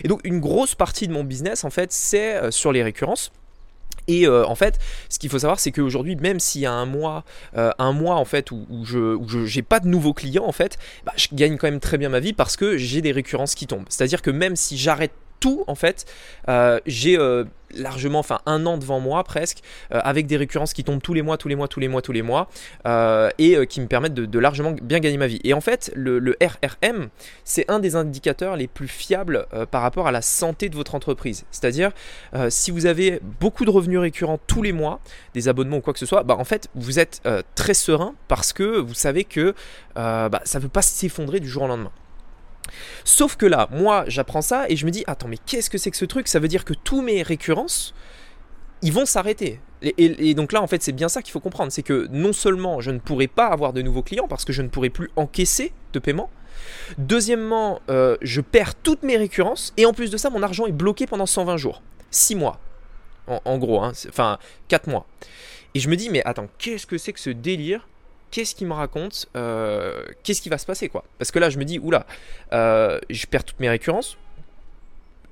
Et 0.04 0.08
donc 0.08 0.20
une 0.24 0.40
grosse 0.40 0.74
partie 0.74 1.06
de 1.06 1.12
mon 1.12 1.22
business 1.22 1.64
en 1.64 1.70
fait, 1.70 1.92
c'est 1.92 2.36
euh, 2.36 2.50
sur 2.50 2.72
les 2.72 2.82
récurrences. 2.82 3.30
Et 4.08 4.26
euh, 4.26 4.46
en 4.46 4.54
fait, 4.54 4.78
ce 5.08 5.18
qu'il 5.18 5.30
faut 5.30 5.38
savoir, 5.38 5.60
c'est 5.60 5.72
qu'aujourd'hui, 5.72 6.16
même 6.16 6.40
s'il 6.40 6.60
y 6.60 6.66
a 6.66 6.72
un 6.72 6.86
mois, 6.86 7.24
un 7.54 7.92
mois 7.92 8.16
en 8.16 8.24
fait 8.24 8.50
où, 8.50 8.66
je 8.84 9.56
n'ai 9.56 9.62
pas 9.62 9.80
de 9.80 9.88
nouveaux 9.88 10.14
clients, 10.14 10.44
en 10.46 10.52
fait, 10.52 10.78
bah, 11.04 11.12
je 11.16 11.28
gagne 11.32 11.56
quand 11.56 11.66
même 11.66 11.80
très 11.80 11.98
bien 11.98 12.08
ma 12.08 12.20
vie 12.20 12.32
parce 12.32 12.56
que 12.56 12.76
j'ai 12.76 13.00
des 13.00 13.12
récurrences 13.12 13.54
qui 13.54 13.66
tombent. 13.66 13.86
C'est-à-dire 13.88 14.22
que 14.22 14.30
même 14.30 14.56
si 14.56 14.76
j'arrête 14.76 15.12
tout 15.40 15.64
en 15.66 15.74
fait. 15.74 16.06
Euh, 16.48 16.80
j'ai 16.86 17.18
euh, 17.18 17.44
largement, 17.74 18.20
enfin 18.20 18.40
un 18.46 18.64
an 18.66 18.78
devant 18.78 19.00
moi 19.00 19.24
presque, 19.24 19.58
euh, 19.92 20.00
avec 20.04 20.26
des 20.26 20.36
récurrences 20.36 20.72
qui 20.72 20.84
tombent 20.84 21.02
tous 21.02 21.14
les 21.14 21.22
mois, 21.22 21.36
tous 21.36 21.48
les 21.48 21.56
mois, 21.56 21.68
tous 21.68 21.80
les 21.80 21.88
mois, 21.88 22.02
tous 22.02 22.12
les 22.12 22.22
mois, 22.22 22.48
et 23.38 23.66
qui 23.66 23.80
me 23.80 23.86
permettent 23.86 24.14
de, 24.14 24.38
largement 24.38 24.72
bien 24.82 25.00
gagner 25.00 25.18
ma 25.18 25.26
vie. 25.26 25.40
Et 25.44 25.52
en 25.52 25.60
fait, 25.60 25.92
le, 25.94 26.36
RRM, 26.40 27.08
c'est 27.44 27.68
un 27.70 27.80
des 27.80 27.96
indicateurs 27.96 28.56
les 28.56 28.68
plus 28.68 28.88
fiables 28.88 29.46
par 29.70 29.82
rapport 29.82 30.06
à 30.06 30.12
la 30.12 30.22
santé 30.22 30.68
de 30.68 30.76
votre 30.76 30.94
entreprise. 30.94 31.44
C'est-à-dire, 31.50 31.90
si 32.48 32.70
vous 32.70 32.86
avez 32.86 33.20
beaucoup 33.40 33.64
de 33.64 33.70
revenus 33.70 33.98
récurrents 33.98 34.38
tous 34.46 34.62
les 34.62 34.72
mois, 34.72 35.00
des 35.34 35.48
abonnements 35.48 35.78
ou 35.78 35.80
quoi 35.80 35.92
que 35.92 35.98
ce 35.98 36.06
soit, 36.06 36.22
bah 36.22 36.36
en 36.38 36.44
fait, 36.44 36.68
vous 36.74 36.98
êtes 36.98 37.20
très 37.54 37.74
serein 37.74 38.14
parce 38.28 38.52
que 38.52 38.78
vous 38.78 38.94
savez 38.94 39.24
que 39.24 39.54
bah, 39.94 40.40
ça 40.44 40.58
ne 40.58 40.62
peut 40.62 40.70
pas 40.70 40.82
s'effondrer 40.82 41.40
du 41.40 41.48
jour 41.48 41.64
au 41.64 41.68
lendemain. 41.68 41.92
Sauf 43.04 43.36
que 43.36 43.46
là, 43.46 43.68
moi, 43.70 44.04
j'apprends 44.08 44.42
ça 44.42 44.66
et 44.68 44.76
je 44.76 44.86
me 44.86 44.90
dis, 44.90 45.04
attends, 45.06 45.28
mais 45.28 45.38
qu'est-ce 45.38 45.70
que 45.70 45.78
c'est 45.78 45.90
que 45.90 45.96
ce 45.96 46.04
truc? 46.04 46.28
Ça 46.28 46.38
veut 46.38 46.48
dire 46.48 46.64
que 46.64 46.74
tous 46.74 47.02
mes 47.02 47.22
récurrences, 47.22 47.94
ils 48.82 48.92
vont 48.92 49.06
s'arrêter. 49.06 49.60
Et, 49.82 50.34
donc 50.34 50.52
là, 50.52 50.62
en 50.62 50.66
fait, 50.66 50.82
c'est 50.82 50.92
bien 50.92 51.08
ça 51.08 51.22
qu'il 51.22 51.32
faut 51.32 51.40
comprendre. 51.40 51.70
C'est 51.70 51.82
que 51.82 52.08
non 52.10 52.32
seulement 52.32 52.80
je 52.80 52.90
ne 52.90 52.98
pourrai 52.98 53.28
pas 53.28 53.46
avoir 53.46 53.72
de 53.72 53.82
nouveaux 53.82 54.02
clients 54.02 54.28
parce 54.28 54.44
que 54.44 54.52
je 54.52 54.62
ne 54.62 54.68
pourrai 54.68 54.90
plus 54.90 55.10
encaisser 55.16 55.72
de 55.92 55.98
paiement. 55.98 56.30
Deuxièmement, 56.98 57.80
euh, 57.90 58.16
je 58.22 58.40
perds 58.40 58.74
toutes 58.74 59.02
mes 59.02 59.16
récurrences. 59.16 59.72
Et 59.76 59.86
en 59.86 59.92
plus 59.92 60.10
de 60.10 60.16
ça, 60.16 60.30
mon 60.30 60.42
argent 60.42 60.66
est 60.66 60.72
bloqué 60.72 61.06
pendant 61.06 61.26
120 61.26 61.56
jours. 61.56 61.82
6 62.10 62.36
mois. 62.36 62.60
En, 63.26 63.58
gros, 63.58 63.82
hein, 63.82 63.92
enfin 64.08 64.38
4 64.68 64.88
mois. 64.88 65.06
Et 65.74 65.80
je 65.80 65.88
me 65.88 65.96
dis, 65.96 66.10
mais 66.10 66.22
attends, 66.24 66.46
qu'est-ce 66.58 66.86
que 66.86 66.96
c'est 66.96 67.12
que 67.12 67.20
ce 67.20 67.30
délire 67.30 67.88
qu'est-ce 68.30 68.54
qu'il 68.54 68.66
me 68.66 68.72
raconte 68.74 69.28
euh, 69.36 70.04
Qu'est-ce 70.22 70.42
qui 70.42 70.48
va 70.48 70.58
se 70.58 70.66
passer 70.66 70.88
quoi 70.88 71.04
Parce 71.18 71.30
que 71.30 71.38
là, 71.38 71.50
je 71.50 71.58
me 71.58 71.64
dis, 71.64 71.78
oula, 71.78 72.06
euh, 72.52 72.98
je 73.10 73.26
perds 73.26 73.44
toutes 73.44 73.60
mes 73.60 73.68
récurrences. 73.68 74.16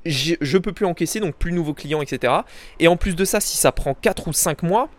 Je, 0.05 0.35
je 0.41 0.59
peux 0.59 0.73
plus 0.73 0.87
encaisser, 0.87 1.21
donc 1.21 1.35
plus 1.35 1.51
de 1.51 1.57
nouveaux 1.57 1.75
clients, 1.75 2.03
etc. 2.03 2.33
Et 2.79 2.89
en 2.89 2.97
plus 2.97 3.17
de 3.17 3.25
ça, 3.25 3.41
si 3.41 3.57
ça 3.57 3.73
prend 3.73 3.95
4 3.95 4.29
ou 4.29 4.33
5 4.33 4.63
mois, 4.63 4.91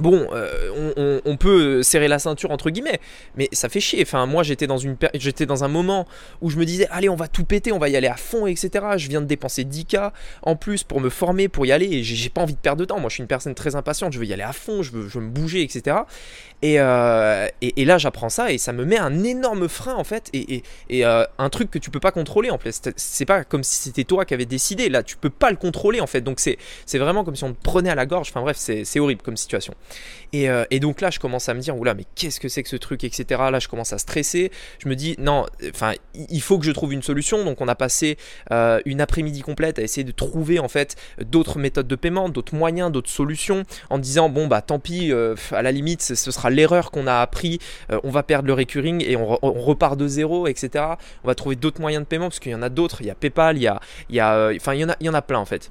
Bon, 0.00 0.28
euh, 0.32 1.20
on, 1.26 1.36
peut 1.36 1.82
serrer 1.82 2.08
la 2.08 2.18
ceinture 2.18 2.50
entre 2.52 2.70
guillemets, 2.70 3.00
mais 3.36 3.48
ça 3.52 3.68
fait 3.68 3.80
chier. 3.80 4.00
Enfin, 4.02 4.24
moi, 4.24 4.42
j'étais 4.42 4.66
dans 4.66 4.78
une, 4.78 4.96
j'étais 5.14 5.46
dans 5.46 5.62
un 5.62 5.68
moment 5.68 6.06
où 6.40 6.48
je 6.48 6.56
me 6.56 6.64
disais, 6.64 6.86
allez, 6.90 7.08
on 7.08 7.16
va 7.16 7.28
tout 7.28 7.44
péter, 7.44 7.70
on 7.72 7.78
va 7.78 7.88
y 7.88 7.96
aller 7.96 8.06
à 8.06 8.16
fond, 8.16 8.46
etc. 8.46 8.70
Je 8.96 9.08
viens 9.08 9.20
de 9.20 9.26
dépenser 9.26 9.64
10K 9.64 10.12
en 10.42 10.56
plus 10.56 10.84
pour 10.84 11.00
me 11.00 11.10
former, 11.10 11.48
pour 11.48 11.66
y 11.66 11.72
aller, 11.72 11.86
et 11.86 12.02
j'ai 12.02 12.30
pas 12.30 12.40
envie 12.40 12.54
de 12.54 12.58
perdre 12.58 12.80
de 12.80 12.86
temps. 12.86 12.98
Moi, 12.98 13.10
je 13.10 13.14
suis 13.14 13.22
une 13.22 13.28
personne 13.28 13.54
très 13.54 13.76
impatiente, 13.76 14.12
je 14.12 14.18
veux 14.18 14.26
y 14.26 14.32
aller 14.32 14.42
à 14.42 14.52
fond, 14.52 14.82
je 14.82 14.92
veux, 14.92 15.08
je 15.08 15.18
veux 15.18 15.24
me 15.24 15.30
bouger, 15.30 15.62
etc. 15.62 15.98
Euh, 16.64 17.48
et, 17.62 17.84
là, 17.84 17.98
j'apprends 17.98 18.28
ça 18.28 18.52
et 18.52 18.58
ça 18.58 18.72
me 18.72 18.84
met 18.84 18.98
un 18.98 19.24
énorme 19.24 19.68
frein 19.68 19.94
en 19.94 20.04
fait, 20.04 20.30
et, 20.32 20.62
euh, 20.92 21.24
un 21.38 21.48
truc 21.48 21.70
que 21.70 21.78
tu 21.78 21.90
peux 21.90 22.00
pas 22.00 22.12
contrôler 22.12 22.50
en 22.50 22.58
fait. 22.58 22.92
C'est 22.96 23.24
pas 23.24 23.44
comme 23.44 23.64
si 23.64 23.76
c'était 23.76 24.04
toi 24.04 24.24
qui 24.24 24.34
avais 24.34 24.46
décidé. 24.46 24.88
Là, 24.88 25.02
tu 25.02 25.16
peux 25.16 25.30
pas 25.30 25.50
le 25.50 25.56
contrôler 25.56 26.00
en 26.00 26.06
fait. 26.06 26.20
Donc 26.20 26.40
c'est 26.40 26.58
vraiment 26.98 27.24
comme 27.24 27.36
si 27.36 27.44
on 27.44 27.52
te 27.52 27.62
prenait 27.62 27.90
à 27.90 27.94
la 27.94 28.06
gorge. 28.06 28.28
Enfin 28.30 28.42
bref, 28.42 28.56
c'est 28.58 29.00
horrible 29.00 29.22
comme 29.22 29.36
situation. 29.36 29.74
Euh, 30.34 30.64
et, 30.70 30.80
donc 30.80 31.00
là, 31.00 31.10
je 31.10 31.18
commence 31.18 31.48
à 31.48 31.54
me 31.54 31.60
dire, 31.60 31.76
oula, 31.76 31.94
mais 31.94 32.04
qu'est-ce 32.14 32.40
que 32.40 32.48
c'est 32.48 32.62
que 32.62 32.68
ce 32.68 32.76
truc, 32.76 33.04
etc. 33.04 33.24
Là, 33.50 33.58
je 33.58 33.68
commence 33.68 33.92
à 33.92 33.98
stresser. 33.98 34.50
Je 34.78 34.88
me 34.88 34.96
dis, 34.96 35.16
non, 35.18 35.46
enfin, 35.70 35.94
il 36.14 36.40
faut 36.42 36.58
que 36.58 36.64
je 36.64 36.72
trouve 36.72 36.92
une 36.92 37.02
solution. 37.02 37.44
Donc 37.44 37.60
on 37.60 37.68
a 37.68 37.74
passé 37.74 38.18
une 38.84 39.00
après-midi 39.00 39.40
complète 39.40 39.78
à 39.78 39.82
essayer 39.82 40.04
de 40.04 40.12
trouver 40.12 40.58
en 40.58 40.68
fait 40.68 40.96
d'autres 41.24 41.58
méthodes 41.58 41.88
de 41.88 41.96
paiement, 41.96 42.28
d'autres 42.28 42.54
moyens, 42.54 42.92
d'autres 42.92 43.10
solutions, 43.10 43.64
en 43.88 43.98
disant, 43.98 44.28
bon 44.28 44.46
bah 44.46 44.62
tant 44.62 44.78
pis, 44.78 45.12
à 45.52 45.62
la 45.62 45.72
limite, 45.72 46.02
ce 46.02 46.14
sera 46.14 46.49
l'erreur 46.50 46.90
qu'on 46.90 47.06
a 47.06 47.20
appris, 47.20 47.58
euh, 47.90 48.00
on 48.04 48.10
va 48.10 48.22
perdre 48.22 48.46
le 48.46 48.54
recurring 48.54 49.04
et 49.06 49.16
on, 49.16 49.26
repart 49.26 49.96
de 49.96 50.06
zéro, 50.06 50.46
etc. 50.46 50.84
On 51.24 51.28
va 51.28 51.34
trouver 51.34 51.56
d'autres 51.56 51.80
moyens 51.80 52.02
de 52.04 52.08
paiement 52.08 52.28
parce 52.28 52.40
qu'il 52.40 52.52
y 52.52 52.54
en 52.54 52.62
a 52.62 52.68
d'autres. 52.68 53.00
Il 53.00 53.06
y 53.06 53.10
a 53.10 53.14
PayPal, 53.14 53.56
il 53.56 53.62
y 53.62 53.66
a, 53.66 53.80
y 54.08 54.20
a, 54.20 54.34
euh, 54.34 54.54
enfin 54.56 54.74
il 54.74 54.80
y 54.80 54.84
en 54.84 54.90
a, 54.90 54.96
il 55.00 55.06
y 55.06 55.08
en 55.08 55.14
a 55.14 55.22
plein 55.22 55.38
en 55.38 55.44
fait 55.44 55.70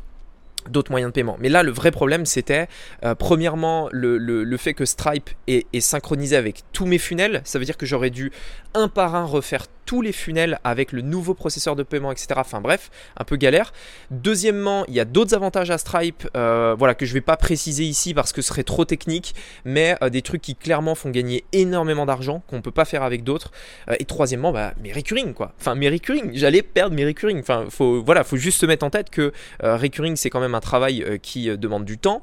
d'autres 0.68 0.92
moyens 0.92 1.12
de 1.12 1.14
paiement. 1.14 1.38
Mais 1.40 1.50
là, 1.50 1.64
le 1.64 1.72
vrai 1.72 1.90
problème, 1.90 2.26
c'était 2.26 2.68
euh, 3.04 3.16
premièrement 3.16 3.90
le, 3.92 4.58
fait 4.58 4.74
que 4.74 4.86
Stripe 4.86 5.30
est, 5.48 5.66
est, 5.74 5.80
synchronisé 5.80 6.36
avec 6.36 6.64
tous 6.74 6.86
mes 6.86 6.98
funnels. 6.98 7.42
Ça 7.46 7.60
veut 7.60 7.66
dire 7.66 7.78
que 7.78 7.86
j'aurais 7.86 8.10
dû 8.10 8.32
un 8.74 8.88
par 8.88 9.16
un 9.16 9.24
refaire 9.26 9.68
tous 9.90 10.04
les 10.04 10.12
funnels 10.12 10.60
avec 10.64 10.92
le 10.92 11.02
nouveau 11.02 11.34
processeur 11.34 11.76
de 11.76 11.82
paiement, 11.82 12.12
etc. 12.12 12.28
Enfin 12.36 12.62
bref, 12.62 12.92
un 13.18 13.24
peu 13.24 13.38
galère. 13.38 13.74
Deuxièmement, 14.12 14.86
il 14.88 14.94
y 14.94 15.00
a 15.00 15.06
d'autres 15.06 15.34
avantages 15.34 15.72
à 15.72 15.80
Stripe, 15.80 16.30
euh, 16.38 16.76
voilà, 16.78 16.94
que 16.94 17.08
je 17.08 17.14
vais 17.16 17.22
pas 17.22 17.38
préciser 17.38 17.86
ici 17.86 18.14
parce 18.14 18.32
que 18.32 18.44
ce 18.44 18.50
serait 18.50 18.62
trop 18.62 18.86
technique, 18.86 19.34
mais 19.66 19.98
euh, 20.04 20.12
des 20.12 20.22
trucs 20.22 20.44
qui 20.44 20.54
clairement 20.54 20.94
font 20.94 21.10
gagner 21.10 21.44
énormément 21.54 22.06
d'argent, 22.06 22.44
qu'on 22.46 22.58
ne 22.58 22.62
peut 22.62 22.70
pas 22.70 22.86
faire 22.86 23.02
avec 23.02 23.24
d'autres. 23.24 23.52
Euh, 23.90 23.96
et 23.98 24.06
troisièmement, 24.06 24.52
bah, 24.52 24.76
mes 24.80 24.94
recurring, 24.94 25.34
quoi. 25.34 25.54
Enfin, 25.60 25.74
mes 25.74 25.90
recurring, 25.90 26.34
j'allais 26.36 26.62
perdre 26.62 26.96
mes 26.96 27.06
recurring. 27.06 27.40
Enfin, 27.40 27.66
faut, 27.72 28.04
voilà, 28.04 28.24
faut 28.24 28.38
juste 28.38 28.62
se 28.62 28.68
mettre 28.68 28.86
en 28.86 28.92
tête 28.92 29.10
que 29.10 29.34
recurring, 29.60 30.16
c'est 30.16 30.30
quand 30.30 30.40
même 30.40 30.54
un 30.54 30.60
travail 30.60 31.20
qui 31.24 31.50
demande 31.58 31.86
du 31.86 31.98
temps. 31.98 32.22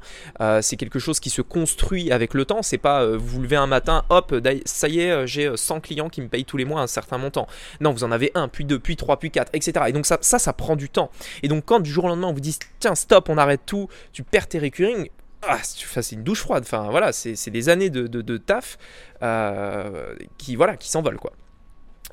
c'est 0.60 0.76
quelque 0.76 1.00
chose 1.00 1.18
qui 1.18 1.30
se 1.30 1.42
construit 1.42 2.12
avec 2.12 2.32
le 2.32 2.44
temps. 2.44 2.62
C'est 2.62 2.78
pas 2.78 3.04
vous 3.04 3.42
levez 3.42 3.56
un 3.56 3.66
matin, 3.66 4.04
hop, 4.08 4.36
ça 4.66 4.86
y 4.86 5.00
est, 5.00 5.26
j'ai 5.26 5.50
100 5.56 5.80
clients 5.80 6.08
qui 6.08 6.20
me 6.20 6.28
payent 6.28 6.44
tous 6.44 6.58
les 6.58 6.64
mois 6.64 6.80
un 6.80 6.86
certain 6.86 7.18
montant. 7.18 7.48
Non, 7.80 7.92
vous 7.92 8.04
en 8.04 8.12
avez 8.12 8.30
un, 8.34 8.48
puis 8.48 8.64
deux, 8.64 8.78
puis 8.78 8.96
trois, 8.96 9.18
puis 9.18 9.30
quatre, 9.30 9.50
etc. 9.52 9.86
Et 9.88 9.92
donc 9.92 10.06
ça, 10.06 10.18
ça, 10.20 10.52
prend 10.52 10.76
du 10.76 10.88
temps. 10.88 11.10
Et 11.42 11.48
donc 11.48 11.64
quand 11.66 11.80
du 11.80 11.90
jour 11.90 12.04
au 12.04 12.08
lendemain 12.08 12.28
on 12.28 12.32
vous 12.32 12.40
dit 12.40 12.58
tiens 12.78 12.94
stop, 12.94 13.28
on 13.28 13.38
arrête 13.38 13.62
tout, 13.66 13.88
tu 14.12 14.22
perds 14.22 14.48
tes 14.48 14.58
recurring, 14.58 15.08
ah, 15.48 15.58
c'est 15.62 16.12
une 16.12 16.22
douche 16.22 16.40
froide. 16.40 16.64
Enfin 16.66 16.88
voilà, 16.90 17.12
c'est 17.12 17.50
des 17.50 17.68
années 17.68 17.90
de, 17.90 18.36
taf 18.36 18.78
euh, 19.22 20.14
qui 20.38 20.56
voilà 20.56 20.76
qui 20.76 20.90
s'envolent 20.90 21.18
quoi. 21.18 21.32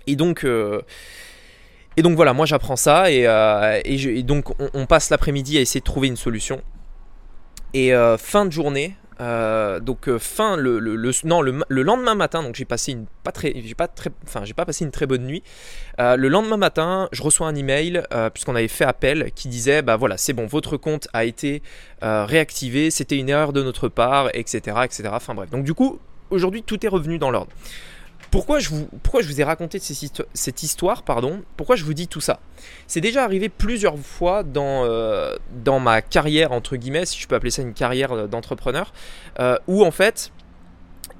Et 0.08 0.16
donc 0.16 0.44
euh, 0.44 0.82
et 1.98 2.02
donc 2.02 2.16
voilà, 2.16 2.34
moi 2.34 2.46
j'apprends 2.46 2.76
ça 2.76 3.12
et, 3.12 3.28
euh, 3.28 4.22
donc 4.24 4.60
on, 4.60 4.70
on 4.74 4.86
passe 4.86 5.10
l'après-midi 5.10 5.58
à 5.58 5.62
essayer 5.62 5.80
de 5.80 5.86
trouver 5.86 6.08
une 6.08 6.18
solution. 6.18 6.62
Et 7.76 7.92
fin 8.20 8.46
de 8.46 8.52
journée, 8.52 8.96
euh, 9.22 9.80
donc 9.80 10.08
euh, 10.08 10.18
fin 10.20 10.56
le, 10.56 10.80
non, 11.24 11.42
le, 11.42 11.84
lendemain 11.84 12.16
matin 12.16 12.42
donc 12.42 12.56
j'ai 12.56 12.66
passé 12.66 12.94
une 12.94 13.06
pas 13.24 13.32
très 13.32 13.54
j'ai 13.64 13.76
pas 13.76 13.88
très 13.88 14.10
enfin 14.24 14.44
j'ai 14.44 14.54
pas 14.54 14.66
passé 14.66 14.86
une 14.86 14.92
très 14.92 15.06
bonne 15.06 15.24
nuit. 15.24 15.44
Euh, 16.00 16.16
le 16.16 16.28
lendemain 16.28 16.58
matin 16.58 17.10
je 17.12 17.22
reçois 17.22 17.48
un 17.48 17.56
email 17.56 18.04
puisqu'on 18.34 18.56
avait 18.56 18.68
fait 18.68 18.86
appel 18.86 19.32
qui 19.36 19.48
disait 19.48 19.82
bah 19.82 19.98
voilà 19.98 20.18
c'est 20.18 20.34
bon 20.34 20.48
votre 20.48 20.78
compte 20.78 21.08
a 21.14 21.26
été 21.26 21.62
réactivé 22.02 22.92
c'était 22.92 23.18
une 23.18 23.30
erreur 23.30 23.54
de 23.54 23.62
notre 23.64 23.88
part 23.88 24.30
etc 24.34 24.78
etc 24.84 25.10
enfin 25.12 25.34
bref. 25.34 25.50
Donc 25.50 25.64
du 25.64 25.74
coup 25.74 26.00
aujourd'hui 26.30 26.64
tout 26.64 26.84
est 26.86 26.90
revenu 26.90 27.18
dans 27.18 27.32
l'ordre 27.32 27.52
pourquoi 28.32 28.60
je 28.60 28.70
vous, 28.70 29.42
ai 29.42 29.44
raconté 29.44 29.80
cette 29.80 30.64
histoire 30.64 31.04
pardon? 31.04 31.42
Pourquoi 31.58 31.76
je 31.76 31.84
vous 31.84 31.94
dis 31.94 32.08
tout 32.08 32.22
ça? 32.22 32.40
C'est 32.88 33.02
déjà 33.02 33.24
arrivé 33.24 33.50
plusieurs 33.50 33.98
fois 33.98 34.44
dans, 34.44 34.86
euh, 34.86 35.36
dans 35.64 35.80
ma 35.80 36.02
carrière, 36.02 36.52
entre 36.52 36.76
guillemets, 36.76 37.06
si 37.06 37.20
je 37.20 37.28
peux 37.28 37.36
appeler 37.36 37.52
ça 37.52 37.62
une 37.62 37.74
carrière 37.74 38.28
d'entrepreneur, 38.28 38.94
euh, 39.40 39.58
où 39.68 39.86
en 39.86 39.92
fait, 39.92 40.32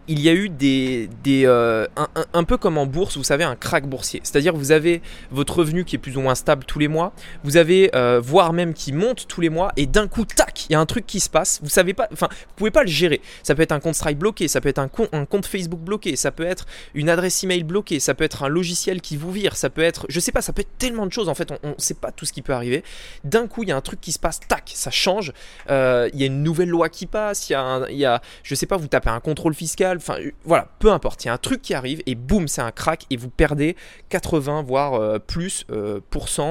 il 0.08 0.20
y 0.20 0.30
a 0.30 0.34
eu 0.34 0.50
des, 0.50 1.10
des 1.24 1.44
euh, 1.46 1.88
un, 2.34 2.44
peu 2.44 2.58
comme 2.58 2.78
en 2.78 2.86
bourse, 2.86 3.18
vous 3.18 3.24
savez, 3.24 3.44
un 3.44 3.56
crack 3.56 3.88
boursier. 3.88 4.20
C'est-à-dire 4.24 4.54
vous 4.54 4.72
avez 4.72 5.02
votre 5.32 5.60
revenu 5.60 5.86
qui 5.86 5.96
est 5.96 6.00
plus 6.00 6.18
ou 6.18 6.22
moins 6.22 6.36
stable 6.36 6.66
tous 6.66 6.80
les 6.80 6.88
mois, 6.88 7.14
vous 7.44 7.58
avez 7.58 7.90
euh, 7.96 8.20
voire 8.22 8.54
même 8.54 8.74
qui 8.74 8.92
monte 8.92 9.28
tous 9.28 9.40
les 9.40 9.50
mois, 9.50 9.72
et 9.78 9.86
d'un 9.86 10.08
coup, 10.08 10.26
tac, 10.26 10.66
il 10.70 10.74
y 10.74 10.76
a 10.76 10.80
un 10.80 10.86
truc 10.86 11.06
qui 11.06 11.20
se 11.20 11.30
passe. 11.30 11.60
Vous 11.64 11.70
savez 11.70 11.94
pas, 11.94 12.08
enfin, 12.12 12.28
vous 12.32 12.54
pouvez 12.56 12.72
pas 12.72 12.84
le 12.84 12.90
gérer. 12.90 13.22
Ça 13.44 13.56
peut 13.56 13.62
être 13.62 13.72
un 13.72 13.80
compte 13.80 13.96
Stripe 13.96 14.18
bloqué, 14.18 14.48
ça 14.48 14.60
peut 14.60 14.70
être 14.70 14.80
un, 14.80 14.90
un 15.14 15.26
compte 15.26 15.46
Facebook 15.46 15.80
bloqué, 15.80 16.16
ça 16.16 16.32
peut 16.32 16.46
être 16.46 16.66
une 16.94 17.10
adresse 17.10 17.44
email 17.44 17.64
bloquée, 17.64 18.00
ça 18.00 18.14
peut 18.14 18.24
être 18.24 18.44
un 18.44 18.50
logiciel 18.50 19.02
qui 19.02 19.16
vous 19.16 19.32
vire, 19.32 19.56
ça 19.56 19.70
peut 19.70 19.82
être, 19.82 20.06
je 20.10 20.20
sais 20.20 20.32
pas, 20.32 20.42
ça 20.42 20.52
peut 20.52 20.62
être 20.62 20.78
tellement 20.78 21.06
de 21.06 21.12
choses. 21.12 21.30
En 21.30 21.36
fait, 21.36 21.52
on, 21.64 21.70
ne 21.70 21.74
sait 21.78 21.94
pas 21.94 22.12
tout 22.12 22.26
ce 22.26 22.34
qui 22.34 22.42
peut 22.42 22.54
arriver. 22.54 22.84
D'un 23.24 23.48
coup, 23.48 23.64
il 23.64 23.70
y 23.70 23.72
a 23.72 23.76
un 23.78 23.82
truc 23.82 24.02
qui 24.02 24.12
se 24.12 24.20
passe, 24.20 24.42
tac, 24.48 24.72
ça 24.74 24.92
change. 24.92 25.32
Euh, 25.70 26.10
il 26.14 26.20
y 26.20 26.24
a 26.24 26.26
une 26.26 26.44
nouvelle 26.44 26.70
loi 26.70 26.90
qui 26.90 27.06
passe. 27.06 27.50
Il 27.50 27.54
y 27.54 27.56
a, 27.56 27.90
y 27.90 28.06
a, 28.06 28.22
je 28.44 28.56
sais 28.56 28.66
pas, 28.66 28.78
vous 28.78 28.88
tapez 28.88 29.10
un 29.10 29.20
contrôle 29.20 29.54
fiscal 29.54 29.93
Enfin, 29.98 30.18
voilà, 30.46 30.68
peu 30.80 30.92
importe. 30.92 31.24
Il 31.24 31.28
y 31.28 31.30
a 31.30 31.34
un 31.34 31.38
truc 31.38 31.62
qui 31.62 31.74
arrive 31.74 32.02
et 32.06 32.16
boum, 32.16 32.48
c'est 32.48 32.62
un 32.62 32.72
crack 32.72 33.06
et 33.10 33.18
vous 33.18 33.30
perdez 33.30 33.76
80 34.10 34.64
voire 34.64 34.94
euh, 34.96 35.20
plus 35.20 35.66
euh, 35.72 36.00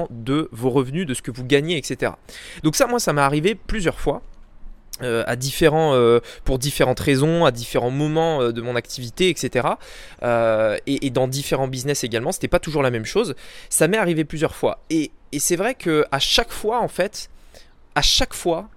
de 0.09 0.49
vos 0.51 0.69
revenus, 0.69 1.05
de 1.05 1.13
ce 1.13 1.21
que 1.21 1.31
vous 1.31 1.45
gagnez, 1.45 1.77
etc. 1.77 2.13
Donc 2.63 2.75
ça, 2.75 2.87
moi, 2.87 2.99
ça 2.99 3.13
m'est 3.13 3.21
arrivé 3.21 3.55
plusieurs 3.55 3.99
fois. 3.99 4.21
Euh, 5.01 5.23
à 5.25 5.35
différents, 5.35 5.97
pour 6.45 6.59
différentes 6.59 6.99
raisons, 6.99 7.45
à 7.45 7.51
différents 7.51 7.89
moments 7.89 8.51
de 8.51 8.61
mon 8.61 8.75
activité, 8.75 9.29
etc. 9.29 9.67
Et, 10.85 11.09
dans 11.09 11.27
différents 11.27 11.67
business 11.67 12.03
également, 12.03 12.31
c'était 12.31 12.47
pas 12.47 12.59
toujours 12.59 12.83
la 12.83 12.91
même 12.91 13.05
chose. 13.05 13.33
Ça 13.69 13.87
m'est 13.87 13.97
arrivé 13.97 14.23
plusieurs 14.23 14.55
fois. 14.55 14.83
Et, 14.91 15.11
et 15.31 15.39
c'est 15.39 15.55
vrai 15.55 15.73
que 15.73 16.05
à 16.11 16.19
chaque 16.19 16.51
fois, 16.51 16.79
en 16.79 16.87
fait, 16.87 17.31
à 17.95 18.03
chaque 18.03 18.35
fois, 18.35 18.69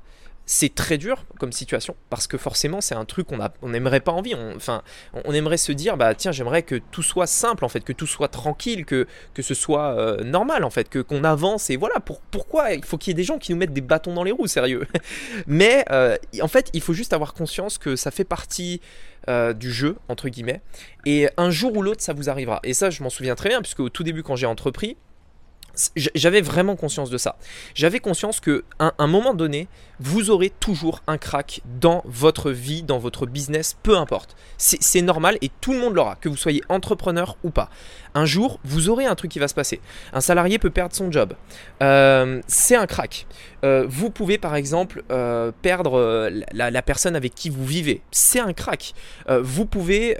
c'est 0.46 0.72
très 0.74 0.96
dur 0.96 1.24
comme 1.40 1.50
situation 1.50 1.96
parce 2.08 2.28
que 2.28 2.38
forcément 2.38 2.80
c'est 2.80 2.94
un 2.94 3.04
truc 3.04 3.26
qu'on 3.26 3.38
on 3.62 3.68
n'aimerait 3.68 4.00
pas 4.00 4.12
envie. 4.12 4.34
On, 4.34 4.54
enfin, 4.54 4.82
on 5.24 5.32
aimerait 5.32 5.56
se 5.56 5.72
dire 5.72 5.96
bah 5.96 6.14
tiens 6.14 6.30
j'aimerais 6.30 6.62
que 6.62 6.76
tout 6.76 7.02
soit 7.02 7.26
simple 7.26 7.64
en 7.64 7.68
fait, 7.68 7.80
que 7.80 7.92
tout 7.92 8.06
soit 8.06 8.28
tranquille, 8.28 8.84
que, 8.84 9.06
que 9.34 9.42
ce 9.42 9.54
soit 9.54 9.98
euh, 9.98 10.22
normal 10.22 10.62
en 10.64 10.70
fait, 10.70 10.88
que 10.88 11.00
qu'on 11.00 11.24
avance 11.24 11.68
et 11.68 11.76
voilà. 11.76 11.98
Pour, 11.98 12.20
pourquoi 12.20 12.72
il 12.72 12.84
faut 12.84 12.96
qu'il 12.96 13.10
y 13.10 13.12
ait 13.12 13.14
des 13.14 13.24
gens 13.24 13.38
qui 13.38 13.52
nous 13.52 13.58
mettent 13.58 13.72
des 13.72 13.80
bâtons 13.80 14.14
dans 14.14 14.22
les 14.22 14.32
roues, 14.32 14.46
sérieux? 14.46 14.86
Mais 15.48 15.84
euh, 15.90 16.16
en 16.40 16.48
fait 16.48 16.70
il 16.72 16.80
faut 16.80 16.94
juste 16.94 17.12
avoir 17.12 17.34
conscience 17.34 17.76
que 17.76 17.96
ça 17.96 18.12
fait 18.12 18.24
partie 18.24 18.80
euh, 19.28 19.52
du 19.52 19.72
jeu 19.72 19.96
entre 20.08 20.28
guillemets 20.28 20.60
et 21.04 21.28
un 21.36 21.50
jour 21.50 21.76
ou 21.76 21.82
l'autre 21.82 22.02
ça 22.02 22.12
vous 22.12 22.30
arrivera. 22.30 22.60
Et 22.62 22.72
ça 22.72 22.90
je 22.90 23.02
m'en 23.02 23.10
souviens 23.10 23.34
très 23.34 23.48
bien 23.48 23.60
puisque 23.60 23.80
au 23.80 23.88
tout 23.88 24.04
début 24.04 24.22
quand 24.22 24.36
j'ai 24.36 24.46
entrepris 24.46 24.96
j'avais 25.96 26.40
vraiment 26.40 26.76
conscience 26.76 27.10
de 27.10 27.18
ça. 27.18 27.36
J'avais 27.74 28.00
conscience 28.00 28.40
que 28.40 28.64
un 28.78 29.06
moment 29.06 29.34
donné, 29.34 29.68
vous 30.00 30.30
aurez 30.30 30.50
toujours 30.50 31.02
un 31.06 31.18
crack 31.18 31.60
dans 31.80 32.02
votre 32.04 32.50
vie, 32.50 32.82
dans 32.82 32.98
votre 32.98 33.26
business, 33.26 33.76
peu 33.82 33.96
importe. 33.96 34.36
C'est 34.58 35.02
normal 35.02 35.38
et 35.42 35.50
tout 35.60 35.72
le 35.72 35.78
monde 35.78 35.94
l'aura, 35.94 36.16
que 36.16 36.28
vous 36.28 36.36
soyez 36.36 36.62
entrepreneur 36.68 37.36
ou 37.44 37.50
pas. 37.50 37.70
Un 38.14 38.24
jour, 38.24 38.58
vous 38.64 38.88
aurez 38.88 39.04
un 39.04 39.14
truc 39.14 39.30
qui 39.30 39.38
va 39.38 39.46
se 39.46 39.54
passer. 39.54 39.80
Un 40.14 40.22
salarié 40.22 40.58
peut 40.58 40.70
perdre 40.70 40.94
son 40.94 41.12
job. 41.12 41.34
Euh, 41.82 42.40
c'est 42.46 42.76
un 42.76 42.86
crack. 42.86 43.26
Euh, 43.64 43.84
vous 43.88 44.10
pouvez 44.10 44.38
par 44.38 44.54
exemple 44.54 45.02
euh, 45.10 45.52
perdre 45.60 46.30
la, 46.52 46.82
personne 46.82 47.14
avec 47.14 47.34
qui 47.34 47.50
vous 47.50 47.64
vivez. 47.64 48.00
C'est 48.10 48.40
un 48.40 48.52
crack. 48.52 48.94
vous 49.28 49.66
pouvez, 49.66 50.16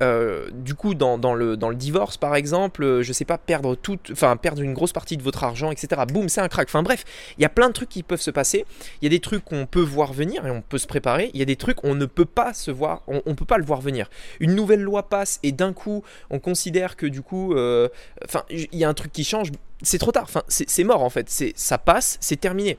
du 0.53 0.75
coup, 0.75 0.95
dans, 0.95 1.35
le, 1.35 1.57
divorce 1.75 2.17
par 2.17 2.35
exemple, 2.35 3.03
je 3.03 3.13
sais 3.13 3.25
pas, 3.25 3.39
perdre 3.39 3.75
toute, 3.75 4.11
enfin 4.13 4.37
perdre 4.37 4.63
une 4.63 4.75
grosse 4.75 4.93
partie 4.93 5.17
de 5.17 5.23
votre 5.23 5.45
argent, 5.45 5.71
etc. 5.71 6.03
Boum, 6.09 6.29
c'est 6.29 6.41
un 6.41 6.49
crack. 6.49 6.69
Enfin 6.69 6.83
bref, 6.83 7.05
il 7.39 7.43
y 7.43 7.47
a 7.47 7.51
plein 7.51 7.69
de 7.69 7.73
trucs 7.73 7.89
qui 7.89 8.03
peuvent 8.03 8.21
se 8.21 8.31
passer. 8.31 8.67
Il 9.01 9.05
y 9.05 9.07
a 9.07 9.11
des 9.11 9.21
trucs 9.21 9.45
qu'on 9.45 9.66
peut 9.67 9.83
voir 9.83 10.13
venir 10.13 10.47
et 10.47 10.51
on 10.51 10.63
peut 10.63 10.79
se 10.79 10.87
préparer. 10.87 11.31
Il 11.35 11.41
y 11.41 11.43
a 11.43 11.47
des 11.47 11.57
trucs 11.57 11.85
on 11.85 11.95
ne 11.95 12.07
peut 12.07 12.25
pas 12.25 12.55
se 12.55 12.71
voir, 12.71 13.03
on, 13.07 13.23
on 13.27 13.35
peut 13.35 13.45
pas 13.45 13.59
le 13.59 13.65
voir 13.65 13.81
venir. 13.81 14.09
Une 14.41 14.55
nouvelle 14.55 14.81
loi 14.81 15.09
passe 15.09 15.39
et 15.43 15.53
d'un 15.53 15.73
coup 15.73 16.03
on 16.31 16.39
considère 16.39 16.97
que 16.97 17.07
du 17.07 17.23
coup, 17.23 17.55
euh, 17.55 17.89
enfin, 18.25 18.45
il 18.51 18.69
y 18.73 18.85
a 18.85 18.89
un 18.89 18.95
truc 18.95 19.13
qui 19.13 19.25
change. 19.25 19.51
C'est 19.83 19.99
trop 19.99 20.13
tard. 20.13 20.25
Enfin, 20.25 20.43
c'est 20.49 20.85
mort 20.85 21.03
en 21.03 21.11
fait. 21.11 21.29
C'est 21.29 21.53
ça 21.57 21.79
passe, 21.79 22.19
c'est 22.21 22.41
terminé. 22.41 22.79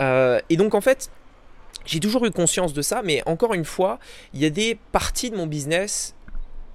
Euh, 0.00 0.40
et 0.48 0.56
donc 0.56 0.74
en 0.74 0.80
fait, 0.80 1.10
j'ai 1.84 2.00
toujours 2.00 2.24
eu 2.26 2.30
conscience 2.30 2.72
de 2.72 2.82
ça, 2.82 3.02
mais 3.04 3.22
encore 3.26 3.54
une 3.54 3.64
fois, 3.64 3.98
il 4.34 4.40
y 4.40 4.46
a 4.46 4.50
des 4.50 4.78
parties 4.92 5.30
de 5.30 5.36
mon 5.36 5.46
business 5.46 6.14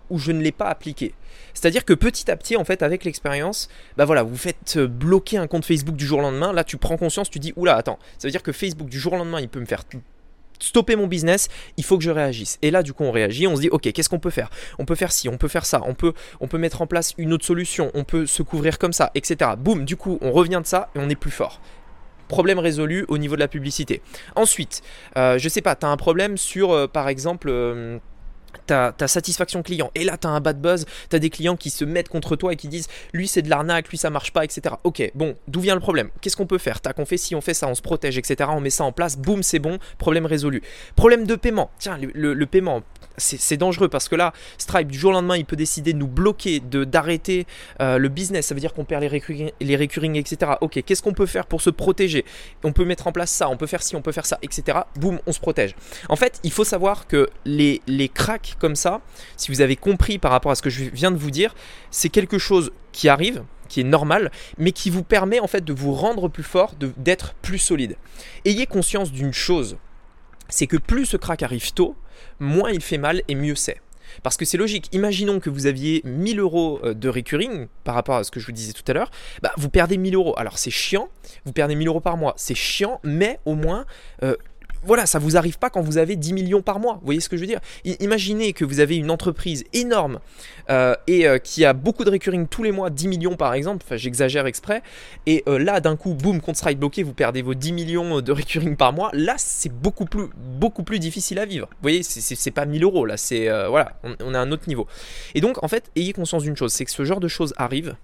où 0.09 0.19
je 0.19 0.31
ne 0.31 0.41
l'ai 0.41 0.51
pas 0.51 0.65
appliqué. 0.65 1.13
C'est-à-dire 1.53 1.85
que 1.85 1.93
petit 1.93 2.29
à 2.29 2.35
petit, 2.35 2.55
en 2.55 2.63
fait, 2.63 2.83
avec 2.83 3.03
l'expérience, 3.03 3.69
bah 3.97 4.05
voilà, 4.05 4.23
vous 4.23 4.37
faites 4.37 4.75
euh, 4.77 4.87
bloquer 4.87 5.37
un 5.37 5.47
compte 5.47 5.65
Facebook 5.65 5.95
du 5.95 6.05
jour 6.05 6.19
au 6.19 6.21
lendemain. 6.21 6.53
Là, 6.53 6.63
tu 6.63 6.77
prends 6.77 6.97
conscience, 6.97 7.29
tu 7.29 7.39
dis, 7.39 7.53
oula, 7.55 7.75
attends, 7.75 7.99
ça 8.17 8.27
veut 8.27 8.31
dire 8.31 8.43
que 8.43 8.51
Facebook 8.51 8.89
du 8.89 8.99
jour 8.99 9.13
au 9.13 9.17
lendemain, 9.17 9.41
il 9.41 9.49
peut 9.49 9.59
me 9.59 9.65
faire 9.65 9.83
stopper 10.59 10.95
mon 10.95 11.07
business, 11.07 11.49
il 11.77 11.83
faut 11.83 11.97
que 11.97 12.03
je 12.03 12.11
réagisse. 12.11 12.57
Et 12.61 12.71
là, 12.71 12.83
du 12.83 12.93
coup, 12.93 13.03
on 13.03 13.11
réagit, 13.11 13.47
on 13.47 13.55
se 13.55 13.61
dit, 13.61 13.69
ok, 13.69 13.91
qu'est-ce 13.91 14.09
qu'on 14.09 14.19
peut 14.19 14.29
faire? 14.29 14.49
On 14.79 14.85
peut 14.85 14.95
faire 14.95 15.11
ci, 15.11 15.29
on 15.29 15.37
peut 15.37 15.47
faire 15.47 15.65
ça, 15.65 15.81
on 15.85 15.93
peut, 15.93 16.13
on 16.39 16.47
peut 16.47 16.57
mettre 16.57 16.81
en 16.81 16.87
place 16.87 17.13
une 17.17 17.33
autre 17.33 17.45
solution, 17.45 17.91
on 17.93 18.03
peut 18.03 18.25
se 18.25 18.43
couvrir 18.43 18.77
comme 18.79 18.93
ça, 18.93 19.11
etc. 19.15 19.51
Boum, 19.57 19.85
du 19.85 19.95
coup, 19.95 20.17
on 20.21 20.31
revient 20.31 20.59
de 20.61 20.67
ça 20.67 20.89
et 20.95 20.99
on 20.99 21.09
est 21.09 21.15
plus 21.15 21.31
fort. 21.31 21.61
Problème 22.27 22.59
résolu 22.59 23.05
au 23.07 23.17
niveau 23.17 23.35
de 23.35 23.39
la 23.39 23.47
publicité. 23.47 24.01
Ensuite, 24.35 24.81
euh, 25.15 25.37
je 25.37 25.47
sais 25.47 25.61
pas, 25.61 25.75
tu 25.75 25.85
as 25.85 25.89
un 25.89 25.97
problème 25.97 26.37
sur, 26.37 26.71
euh, 26.71 26.87
par 26.87 27.07
exemple... 27.07 27.49
ta, 28.65 28.93
satisfaction 29.07 29.63
client. 29.63 29.91
Et 29.95 30.03
là, 30.03 30.17
tu 30.17 30.27
as 30.27 30.29
un 30.29 30.39
bad 30.39 30.61
buzz, 30.61 30.85
tu 31.09 31.15
as 31.15 31.19
des 31.19 31.29
clients 31.29 31.55
qui 31.55 31.69
se 31.69 31.85
mettent 31.85 32.09
contre 32.09 32.35
toi 32.35 32.53
et 32.53 32.55
qui 32.55 32.67
disent 32.67 32.87
lui 33.13 33.27
c'est 33.27 33.41
de 33.41 33.49
l'arnaque, 33.49 33.89
lui 33.89 33.97
ça 33.97 34.09
marche 34.09 34.31
pas, 34.31 34.43
etc. 34.43 34.75
Ok, 34.83 35.11
bon, 35.15 35.35
d'où 35.47 35.61
vient 35.61 35.75
le 35.75 35.81
problème? 35.81 36.09
Qu'est-ce 36.21 36.35
qu'on 36.35 36.47
peut 36.47 36.57
faire? 36.57 36.81
Tac, 36.81 36.99
on 36.99 37.05
fait 37.05 37.17
si 37.17 37.35
on 37.35 37.41
fait 37.41 37.53
ça, 37.53 37.67
on 37.67 37.75
se 37.75 37.81
protège, 37.81 38.17
etc. 38.17 38.49
On 38.53 38.59
met 38.59 38.69
ça 38.69 38.83
en 38.83 38.91
place, 38.91 39.17
boum, 39.17 39.43
c'est 39.43 39.59
bon, 39.59 39.79
problème 39.97 40.25
résolu. 40.25 40.61
Problème 40.95 41.25
de 41.25 41.35
paiement. 41.35 41.71
Tiens, 41.79 41.97
le, 42.13 42.45
paiement, 42.45 42.83
c'est 43.17 43.57
dangereux 43.57 43.89
parce 43.89 44.09
que 44.09 44.15
là, 44.15 44.33
Stripe, 44.57 44.91
du 44.91 44.97
jour 44.97 45.11
au 45.11 45.13
lendemain, 45.13 45.37
il 45.37 45.45
peut 45.45 45.55
décider 45.55 45.93
de 45.93 45.97
nous 45.97 46.07
bloquer, 46.07 46.59
d'arrêter 46.59 47.45
euh, 47.81 47.97
le 47.97 48.09
business. 48.09 48.47
Ça 48.47 48.55
veut 48.55 48.61
dire 48.61 48.73
qu'on 48.73 48.85
perd 48.85 49.03
les 49.03 49.75
recurring 49.75 50.15
etc. 50.15 50.53
Ok, 50.61 50.83
qu'est-ce 50.85 51.01
qu'on 51.01 51.13
peut 51.13 51.25
faire 51.25 51.45
pour 51.45 51.61
se 51.61 51.69
protéger? 51.69 52.25
On 52.63 52.71
peut 52.71 52.85
mettre 52.85 53.07
en 53.07 53.11
place 53.11 53.31
ça, 53.31 53.49
on 53.49 53.57
peut 53.57 53.67
faire 53.67 53.83
ci, 53.83 53.95
on 53.95 54.01
peut 54.01 54.11
faire 54.11 54.25
ça, 54.25 54.37
etc. 54.41 54.79
Boum, 54.95 55.19
on 55.25 55.31
se 55.31 55.39
protège. 55.39 55.75
En 56.09 56.15
fait, 56.15 56.39
il 56.43 56.51
faut 56.51 56.63
savoir 56.63 57.07
que 57.07 57.29
les, 57.45 57.81
les 57.87 58.09
cracks 58.09 58.36
comme 58.59 58.75
ça, 58.75 59.01
si 59.35 59.51
vous 59.51 59.61
avez 59.61 59.75
compris 59.75 60.17
par 60.17 60.31
rapport 60.31 60.51
à 60.51 60.55
ce 60.55 60.61
que 60.61 60.69
je 60.69 60.83
viens 60.85 61.11
de 61.11 61.17
vous 61.17 61.31
dire, 61.31 61.55
c'est 61.91 62.09
quelque 62.09 62.37
chose 62.37 62.71
qui 62.91 63.09
arrive, 63.09 63.43
qui 63.67 63.81
est 63.81 63.85
normal, 63.85 64.31
mais 64.57 64.71
qui 64.71 64.89
vous 64.89 65.03
permet 65.03 65.39
en 65.39 65.47
fait 65.47 65.63
de 65.63 65.73
vous 65.73 65.93
rendre 65.93 66.27
plus 66.29 66.43
fort, 66.43 66.73
d'être 66.97 67.33
plus 67.41 67.59
solide. 67.59 67.97
Ayez 68.45 68.65
conscience 68.65 69.11
d'une 69.11 69.33
chose, 69.33 69.77
c'est 70.49 70.67
que 70.67 70.77
plus 70.77 71.05
ce 71.05 71.17
crack 71.17 71.43
arrive 71.43 71.73
tôt, 71.73 71.95
moins 72.39 72.71
il 72.71 72.81
fait 72.81 72.97
mal 72.97 73.21
et 73.27 73.35
mieux 73.35 73.55
c'est. 73.55 73.81
Parce 74.23 74.37
que 74.37 74.45
c'est 74.45 74.57
logique, 74.57 74.89
imaginons 74.93 75.39
que 75.39 75.49
vous 75.49 75.65
aviez 75.65 76.01
1000 76.05 76.39
euros 76.39 76.79
euh, 76.83 76.93
de 76.93 77.09
recurring 77.09 77.67
par 77.83 77.95
rapport 77.95 78.15
à 78.15 78.23
ce 78.23 78.31
que 78.31 78.39
je 78.39 78.45
vous 78.45 78.51
disais 78.51 78.73
tout 78.73 78.83
à 78.87 78.93
l'heure, 78.93 79.11
bah, 79.41 79.51
vous 79.57 79.69
perdez 79.69 79.97
1000 79.97 80.15
euros. 80.15 80.33
Alors 80.37 80.57
c'est 80.57 80.71
chiant, 80.71 81.09
vous 81.45 81.53
perdez 81.53 81.75
1000 81.75 81.87
euros 81.87 81.99
par 81.99 82.17
mois, 82.17 82.33
c'est 82.37 82.55
chiant, 82.55 82.99
mais 83.03 83.39
au 83.45 83.55
moins 83.55 83.85
euh, 84.23 84.35
voilà, 84.83 85.05
ça 85.05 85.19
vous 85.19 85.37
arrive 85.37 85.57
pas 85.57 85.69
quand 85.69 85.81
vous 85.81 85.97
avez 85.97 86.15
10 86.15 86.33
millions 86.33 86.61
par 86.61 86.79
mois. 86.79 86.95
Vous 86.95 87.05
voyez 87.05 87.19
ce 87.19 87.29
que 87.29 87.37
je 87.37 87.41
veux 87.41 87.47
dire? 87.47 87.59
Imaginez 87.99 88.53
que 88.53 88.65
vous 88.65 88.79
avez 88.79 88.97
une 88.97 89.11
entreprise 89.11 89.63
énorme 89.73 90.19
euh, 90.69 90.95
et 91.07 91.27
euh, 91.27 91.37
qui 91.37 91.65
a 91.65 91.73
beaucoup 91.73 92.03
de 92.03 92.09
recurring 92.09 92.47
tous 92.47 92.63
les 92.63 92.71
mois, 92.71 92.89
10 92.89 93.07
millions 93.07 93.35
par 93.35 93.53
exemple, 93.53 93.83
enfin 93.85 93.97
j'exagère 93.97 94.45
exprès, 94.45 94.81
et 95.25 95.43
euh, 95.47 95.57
là 95.57 95.79
d'un 95.79 95.95
coup, 95.95 96.13
boum, 96.13 96.41
compte 96.41 96.57
strike 96.57 96.79
bloqué, 96.79 97.03
vous 97.03 97.13
perdez 97.13 97.41
vos 97.41 97.53
10 97.53 97.71
millions 97.71 98.21
de 98.21 98.31
recurring 98.31 98.75
par 98.75 98.93
mois, 98.93 99.09
là 99.13 99.35
c'est 99.37 99.71
beaucoup 99.71 100.05
plus, 100.05 100.27
beaucoup 100.35 100.83
plus 100.83 100.99
difficile 100.99 101.39
à 101.39 101.45
vivre. 101.45 101.67
Vous 101.71 101.81
voyez, 101.81 102.03
c'est 102.03 102.51
pas 102.51 102.65
1000 102.65 102.83
euros, 102.83 103.05
là 103.05 103.17
c'est, 103.17 103.49
voilà, 103.67 103.93
on, 104.03 104.15
on 104.21 104.33
à 104.33 104.39
un 104.39 104.51
autre 104.51 104.67
niveau. 104.67 104.87
Et 105.35 105.41
donc 105.41 105.63
en 105.63 105.67
fait, 105.67 105.91
ayez 105.95 106.13
conscience 106.13 106.43
d'une 106.43 106.57
chose, 106.57 106.73
c'est 106.73 106.85
que 106.85 106.91
ce 106.91 107.05
genre 107.05 107.19
de 107.19 107.27
choses 107.27 107.53
arrive, 107.57 107.95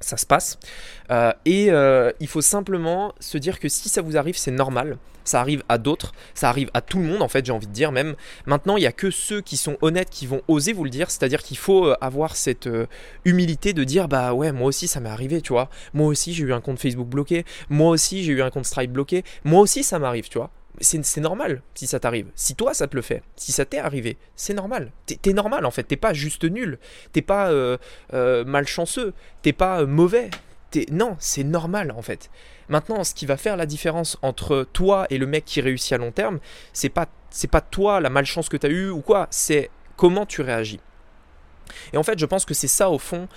ça 0.00 0.16
se 0.16 0.26
passe. 0.26 0.58
Euh, 1.10 1.32
et 1.44 1.70
euh, 1.70 2.12
il 2.20 2.28
faut 2.28 2.42
simplement 2.42 3.14
se 3.20 3.38
dire 3.38 3.58
que 3.58 3.68
si 3.68 3.88
ça 3.88 4.02
vous 4.02 4.16
arrive, 4.16 4.36
c'est 4.36 4.50
normal. 4.50 4.98
Ça 5.24 5.40
arrive 5.40 5.64
à 5.68 5.76
d'autres, 5.78 6.12
ça 6.34 6.48
arrive 6.48 6.70
à 6.72 6.80
tout 6.80 6.98
le 6.98 7.04
monde 7.04 7.20
en 7.20 7.26
fait, 7.26 7.44
j'ai 7.44 7.50
envie 7.50 7.66
de 7.66 7.72
dire 7.72 7.90
même. 7.90 8.14
Maintenant, 8.46 8.76
il 8.76 8.80
n'y 8.80 8.86
a 8.86 8.92
que 8.92 9.10
ceux 9.10 9.40
qui 9.40 9.56
sont 9.56 9.76
honnêtes 9.82 10.08
qui 10.08 10.24
vont 10.24 10.40
oser 10.46 10.72
vous 10.72 10.84
le 10.84 10.90
dire. 10.90 11.10
C'est-à-dire 11.10 11.42
qu'il 11.42 11.58
faut 11.58 11.86
euh, 11.86 11.96
avoir 12.00 12.36
cette 12.36 12.68
humilité 13.24 13.72
de 13.72 13.82
dire 13.82 14.06
bah 14.06 14.34
ouais, 14.34 14.52
moi 14.52 14.68
aussi 14.68 14.86
ça 14.86 15.00
m'est 15.00 15.08
arrivé, 15.08 15.40
tu 15.40 15.52
vois. 15.52 15.68
Moi 15.94 16.06
aussi 16.06 16.32
j'ai 16.32 16.44
eu 16.44 16.52
un 16.52 16.60
compte 16.60 16.78
Facebook 16.78 17.08
bloqué. 17.08 17.44
Moi 17.70 17.90
aussi 17.90 18.22
j'ai 18.22 18.32
eu 18.32 18.42
un 18.42 18.50
compte 18.50 18.66
Stripe 18.66 18.92
bloqué. 18.92 19.24
Moi 19.44 19.60
aussi 19.60 19.82
ça 19.82 19.98
m'arrive, 19.98 20.28
tu 20.28 20.38
vois 20.38 20.50
c'est 20.80 21.20
normal 21.20 21.62
si 21.74 21.86
ça 21.86 22.00
t'arrive. 22.00 22.26
Si 22.34 22.54
toi 22.54 22.74
ça 22.74 22.86
te 22.86 22.96
le 22.96 23.02
fait, 23.02 23.22
si 23.36 23.52
ça 23.52 23.64
t'est 23.64 23.78
arrivé, 23.78 24.16
c'est 24.34 24.54
normal. 24.54 24.92
T'es 25.06 25.32
normal 25.32 25.64
en 25.64 25.70
fait. 25.70 25.84
T'es 25.84 25.96
pas 25.96 26.12
juste 26.12 26.44
nul. 26.44 26.78
T'es 27.12 27.22
pas 27.22 27.50
euh, 27.50 27.78
euh, 28.14 28.44
malchanceux. 28.44 29.12
T'es 29.42 29.52
pas 29.52 29.82
euh, 29.82 29.86
mauvais. 29.86 30.30
Non, 30.90 31.16
c'est 31.18 31.44
normal 31.44 31.92
en 31.96 32.02
fait. 32.02 32.30
Maintenant, 32.68 33.02
ce 33.04 33.14
qui 33.14 33.24
va 33.24 33.36
faire 33.36 33.56
la 33.56 33.64
différence 33.64 34.18
entre 34.20 34.66
toi 34.72 35.06
et 35.08 35.16
le 35.16 35.26
mec 35.26 35.44
qui 35.44 35.60
réussit 35.60 35.92
à 35.92 35.98
long 35.98 36.12
terme, 36.12 36.38
c'est 36.72 36.88
pas 36.88 37.06
c'est 37.30 37.50
pas 37.50 37.60
toi 37.60 38.00
la 38.00 38.10
malchance 38.10 38.48
que 38.48 38.56
t'as 38.56 38.68
eu 38.68 38.90
ou 38.90 39.00
quoi. 39.00 39.26
C'est 39.30 39.70
comment 39.96 40.26
tu 40.26 40.42
réagis. 40.42 40.80
Et 41.92 41.96
en 41.96 42.02
fait, 42.02 42.18
je 42.18 42.26
pense 42.26 42.44
que 42.44 42.54
c'est 42.54 42.68
ça 42.68 42.90
au 42.90 42.98
fond 42.98 43.28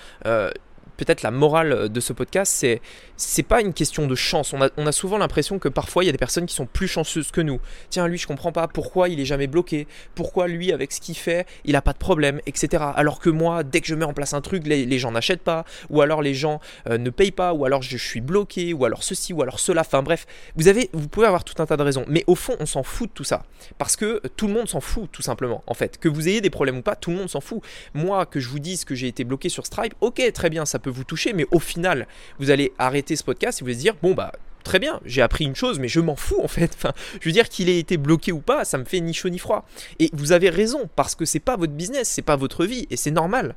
peut-être 0.98 1.22
la 1.22 1.32
morale 1.32 1.90
de 1.90 2.00
ce 2.00 2.14
podcast, 2.14 2.54
c'est 2.56 2.82
c'est 3.20 3.44
pas 3.44 3.62
une 3.62 3.74
question 3.74 4.08
de 4.08 4.16
chance. 4.16 4.54
On 4.54 4.88
a, 4.88 4.92
souvent 4.92 5.18
l'impression 5.18 5.60
que 5.60 5.68
parfois 5.68 6.04
il 6.04 6.08
y 6.08 6.10
a 6.10 6.14
des 6.14 6.18
personnes 6.18 6.46
qui 6.46 6.56
sont 6.56 6.66
plus 6.66 6.88
chanceuses 6.88 7.32
que 7.32 7.42
nous. 7.42 7.60
Tiens, 7.90 8.08
lui, 8.08 8.18
je 8.18 8.26
comprends 8.26 8.52
pas 8.52 8.68
pourquoi 8.68 9.10
il 9.10 9.20
est 9.20 9.26
jamais 9.26 9.48
bloqué, 9.48 9.88
pourquoi 10.16 10.48
lui, 10.48 10.72
avec 10.72 10.92
ce 10.92 11.02
qu'il 11.02 11.18
fait, 11.18 11.46
il 11.66 11.76
a 11.76 11.82
pas 11.82 11.94
de 11.94 11.98
problème, 11.98 12.40
etc. 12.46 12.84
Alors 12.96 13.20
que 13.20 13.30
moi, 13.30 13.64
dès 13.64 13.82
que 13.82 13.88
je 13.88 13.96
mets 13.96 14.06
en 14.06 14.14
place 14.14 14.34
un 14.34 14.42
truc, 14.42 14.66
les, 14.66 15.00
gens 15.00 15.12
n'achètent 15.12 15.44
pas, 15.44 15.66
ou 15.90 16.02
alors 16.02 16.22
les 16.22 16.34
gens 16.34 16.60
euh, 16.90 16.98
ne 16.98 17.10
payent 17.10 17.32
pas, 17.32 17.54
ou 17.54 17.66
alors 17.66 17.82
je, 17.82 17.98
suis 17.98 18.22
bloqué, 18.22 18.74
ou 18.74 18.86
alors 18.86 19.04
ceci, 19.04 19.34
ou 19.34 19.42
alors 19.42 19.60
cela. 19.60 19.82
Enfin 19.82 20.02
bref, 20.02 20.26
vous 20.56 20.68
avez, 20.68 20.90
vous 20.94 21.08
pouvez 21.08 21.28
avoir 21.28 21.44
tout 21.44 21.62
un 21.62 21.66
tas 21.66 21.78
de 21.78 21.84
raisons. 21.84 22.06
Mais 22.08 22.24
au 22.28 22.36
fond, 22.36 22.56
on 22.60 22.66
s'en 22.66 22.84
fout 22.84 23.10
de 23.10 23.14
tout 23.14 23.24
ça, 23.24 23.44
parce 23.78 23.96
que 23.96 24.22
tout 24.38 24.48
le 24.48 24.54
monde 24.54 24.70
s'en 24.70 24.82
fout, 24.82 25.10
tout 25.12 25.22
simplement. 25.22 25.64
En 25.68 25.74
fait, 25.74 25.98
que 25.98 26.08
vous 26.08 26.28
ayez 26.30 26.42
des 26.42 26.50
problèmes 26.50 26.78
ou 26.78 26.82
pas, 26.82 26.96
tout 26.96 27.12
le 27.12 27.18
monde 27.18 27.30
s'en 27.30 27.42
fout. 27.42 27.62
Moi, 27.94 28.26
que 28.26 28.40
je 28.40 28.48
vous 28.48 28.60
dise 28.60 28.86
que 28.86 28.96
j'ai 28.96 29.08
été 29.08 29.24
bloqué 29.24 29.50
sur 29.50 29.66
Stripe, 29.66 29.94
ok, 30.02 30.22
très 30.34 30.50
bien, 30.50 30.66
ça 30.66 30.79
peut 30.80 30.90
vous 30.90 31.04
toucher, 31.04 31.34
mais 31.34 31.46
au 31.52 31.60
final, 31.60 32.08
vous 32.40 32.50
allez 32.52 32.74
arrêter 32.78 33.16
ce 33.16 33.24
podcast 33.24 33.62
et 33.62 33.64
vous 33.64 33.70
allez 33.70 33.80
dire, 33.80 33.96
bon 34.02 34.14
bah 34.14 34.32
très 34.64 34.80
bien, 34.80 35.00
j'ai 35.06 35.22
appris 35.22 35.46
une 35.46 35.56
chose, 35.56 35.80
mais 35.80 35.88
je 35.88 36.00
m'en 36.00 36.16
fous 36.16 36.42
en 36.44 36.48
fait. 36.48 36.72
Enfin, 36.76 36.94
je 37.20 37.28
veux 37.28 37.32
dire 37.32 37.50
qu'il 37.50 37.70
ait 37.70 37.80
été 37.80 37.98
bloqué 37.98 38.32
ou 38.32 38.40
pas, 38.40 38.66
ça 38.66 38.78
me 38.78 38.86
fait 38.86 39.00
ni 39.00 39.14
chaud 39.14 39.30
ni 39.30 39.40
froid. 39.40 39.66
Et 40.00 40.10
vous 40.14 40.32
avez 40.32 40.50
raison, 40.50 40.90
parce 40.96 41.16
que 41.16 41.26
c'est 41.26 41.40
pas 41.40 41.56
votre 41.56 41.74
business, 41.74 42.10
c'est 42.10 42.22
pas 42.22 42.36
votre 42.36 42.66
vie, 42.66 42.88
et 42.90 42.98
c'est 42.98 43.12
normal. 43.12 43.56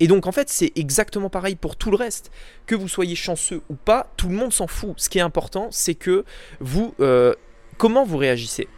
Et 0.00 0.08
donc 0.08 0.26
en 0.26 0.32
fait, 0.32 0.48
c'est 0.48 0.72
exactement 0.74 1.30
pareil 1.30 1.54
pour 1.54 1.76
tout 1.76 1.90
le 1.90 1.96
reste. 1.96 2.30
Que 2.66 2.74
vous 2.74 2.88
soyez 2.88 3.14
chanceux 3.14 3.62
ou 3.68 3.74
pas, 3.74 4.12
tout 4.16 4.28
le 4.28 4.34
monde 4.34 4.52
s'en 4.52 4.66
fout. 4.66 4.94
Ce 4.96 5.08
qui 5.08 5.18
est 5.18 5.22
important, 5.22 5.68
c'est 5.70 5.94
que 5.94 6.24
vous, 6.60 6.94
euh, 7.00 7.34
comment 7.78 8.04
vous 8.04 8.16
réagissez, 8.16 8.68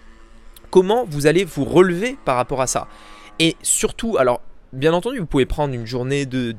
comment 0.70 1.04
vous 1.08 1.26
allez 1.26 1.44
vous 1.44 1.64
relever 1.64 2.16
par 2.24 2.36
rapport 2.36 2.60
à 2.60 2.66
ça? 2.66 2.88
Et 3.38 3.56
surtout, 3.62 4.16
alors 4.18 4.42
Bien 4.74 4.92
entendu, 4.92 5.20
vous 5.20 5.26
pouvez 5.26 5.46
prendre 5.46 5.72
une 5.72 5.86
journée 5.86 6.26
de, 6.26 6.50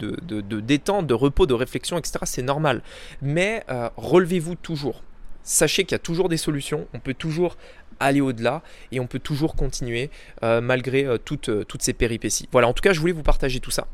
détente, 0.61 1.05
de 1.05 1.13
repos, 1.13 1.45
de 1.45 1.53
réflexion, 1.53 1.97
etc. 1.97 2.19
C'est 2.23 2.41
normal. 2.41 2.81
Mais 3.21 3.63
euh, 3.69 3.89
relevez-vous 3.97 4.55
toujours. 4.55 5.03
Sachez 5.43 5.83
qu'il 5.83 5.91
y 5.91 5.95
a 5.95 5.99
toujours 5.99 6.29
des 6.29 6.37
solutions. 6.37 6.87
On 6.93 6.99
peut 6.99 7.13
toujours 7.13 7.57
aller 7.99 8.21
au-delà 8.21 8.61
et 8.93 9.01
on 9.01 9.07
peut 9.07 9.19
toujours 9.19 9.55
continuer 9.55 10.09
euh, 10.43 10.61
malgré 10.61 11.03
euh, 11.03 11.17
toutes, 11.17 11.49
ces 11.79 11.91
péripéties. 11.91 12.47
Voilà, 12.53 12.69
en 12.69 12.73
tout 12.73 12.81
cas, 12.81 12.93
je 12.93 13.01
voulais 13.01 13.11
vous 13.11 13.23
partager 13.23 13.59
tout 13.59 13.71
ça 13.71 13.87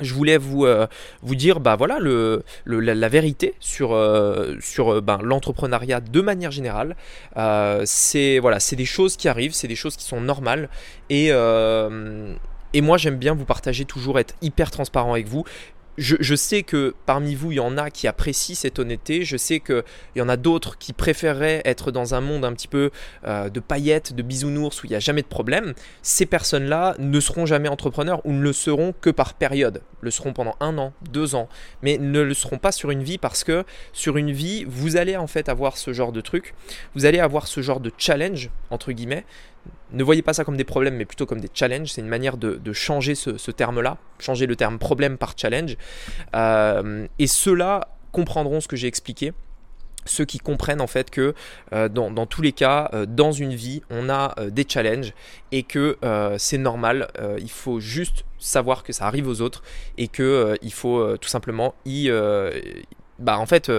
je 0.00 0.12
voulais 0.12 0.38
vous, 0.38 0.66
dire 1.22 1.60
bah 1.60 1.76
voilà 1.76 2.00
la, 2.00 3.08
vérité 3.08 3.54
sur, 3.60 3.90
ben, 3.90 5.18
l'entrepreneuriat 5.22 6.00
de 6.00 6.20
manière 6.20 6.50
générale. 6.50 6.96
c'est 7.84 8.40
c'est 8.58 8.74
des 8.74 8.84
choses 8.86 9.16
qui 9.16 9.28
arrivent, 9.28 9.52
c'est 9.52 9.68
des 9.68 9.76
choses 9.76 9.94
qui 9.94 10.02
sont 10.02 10.20
normales 10.20 10.68
et 11.10 11.30
et 12.74 12.80
moi, 12.80 12.98
j'aime 12.98 13.16
bien 13.16 13.34
vous 13.34 13.44
partager 13.44 13.84
toujours, 13.84 14.18
être 14.18 14.34
hyper 14.42 14.70
transparent 14.70 15.12
avec 15.12 15.28
vous 15.28 15.44
je, 15.98 16.34
sais 16.34 16.62
que 16.62 16.94
parmi 17.06 17.34
vous, 17.34 17.52
il 17.52 17.56
y 17.56 17.60
en 17.60 17.78
a 17.78 17.90
qui 17.90 18.08
apprécient 18.08 18.56
cette 18.56 18.78
honnêteté. 18.78 19.24
Je 19.24 19.36
sais 19.36 19.60
qu'il 19.60 19.84
y 20.16 20.20
en 20.20 20.28
a 20.28 20.36
d'autres 20.36 20.76
qui 20.78 20.92
préféreraient 20.92 21.62
être 21.64 21.92
dans 21.92 22.14
un 22.14 22.20
monde 22.20 22.44
un 22.44 22.52
petit 22.52 22.68
peu 22.68 22.90
euh, 23.26 23.48
de 23.48 23.60
paillettes, 23.60 24.14
de 24.14 24.22
bisounours, 24.22 24.82
où 24.82 24.86
il 24.86 24.90
n'y 24.90 24.96
a 24.96 25.00
jamais 25.00 25.22
de 25.22 25.26
problème. 25.26 25.74
Ces 26.02 26.26
personnes-là 26.26 26.96
ne 26.98 27.20
seront 27.20 27.46
jamais 27.46 27.68
entrepreneurs 27.68 28.24
ou 28.24 28.32
ne 28.32 28.40
le 28.40 28.52
seront 28.52 28.92
que 29.00 29.10
par 29.10 29.34
période. 29.34 29.82
Le 30.00 30.10
seront 30.10 30.32
pendant 30.32 30.56
un 30.60 30.76
an, 30.78 30.92
deux 31.10 31.34
ans, 31.34 31.48
mais 31.82 31.96
ne 31.98 32.20
le 32.20 32.34
seront 32.34 32.58
pas 32.58 32.72
sur 32.72 32.90
une 32.90 33.02
vie 33.02 33.18
parce 33.18 33.44
que 33.44 33.64
sur 33.92 34.16
une 34.16 34.32
vie, 34.32 34.64
vous 34.66 34.96
allez 34.96 35.16
en 35.16 35.26
fait 35.26 35.48
avoir 35.48 35.76
ce 35.76 35.92
genre 35.92 36.12
de 36.12 36.20
truc. 36.20 36.54
Vous 36.94 37.06
allez 37.06 37.20
avoir 37.20 37.46
ce 37.46 37.62
genre 37.62 37.80
de 37.80 37.92
challenge, 37.96 38.50
entre 38.70 38.92
guillemets, 38.92 39.24
ne 39.94 40.04
voyez 40.04 40.22
pas 40.22 40.32
ça 40.32 40.44
comme 40.44 40.56
des 40.56 40.64
problèmes, 40.64 40.96
mais 40.96 41.04
plutôt 41.04 41.26
comme 41.26 41.40
des 41.40 41.50
challenges. 41.52 41.92
C'est 41.92 42.00
une 42.00 42.08
manière 42.08 42.36
de, 42.36 42.72
changer 42.72 43.14
ce, 43.14 43.50
terme-là, 43.50 43.96
changer 44.18 44.46
le 44.46 44.56
terme 44.56 44.78
problème 44.78 45.16
par 45.16 45.34
challenge. 45.36 45.76
Euh, 46.34 47.06
et 47.18 47.26
ceux-là 47.26 47.88
comprendront 48.12 48.60
ce 48.60 48.68
que 48.68 48.76
j'ai 48.76 48.88
expliqué. 48.88 49.32
Ceux 50.06 50.26
qui 50.26 50.38
comprennent 50.38 50.82
en 50.82 50.86
fait 50.86 51.10
que 51.10 51.34
euh, 51.72 51.88
dans, 51.88 52.26
tous 52.26 52.42
les 52.42 52.52
cas, 52.52 52.90
euh, 52.92 53.06
dans 53.06 53.32
une 53.32 53.54
vie, 53.54 53.82
on 53.88 54.10
a 54.10 54.34
des 54.50 54.66
challenges 54.68 55.14
et 55.50 55.62
que 55.62 55.96
c'est 56.38 56.58
normal. 56.58 57.08
il 57.38 57.50
faut 57.50 57.80
juste 57.80 58.24
savoir 58.38 58.82
que 58.82 58.92
ça 58.92 59.06
arrive 59.06 59.28
aux 59.28 59.40
autres 59.40 59.62
et 59.96 60.08
que 60.08 60.58
il 60.60 60.72
faut 60.72 61.16
tout 61.16 61.28
simplement 61.28 61.74
y, 61.86 62.10
bah 63.18 63.38
en 63.38 63.46
fait 63.46 63.70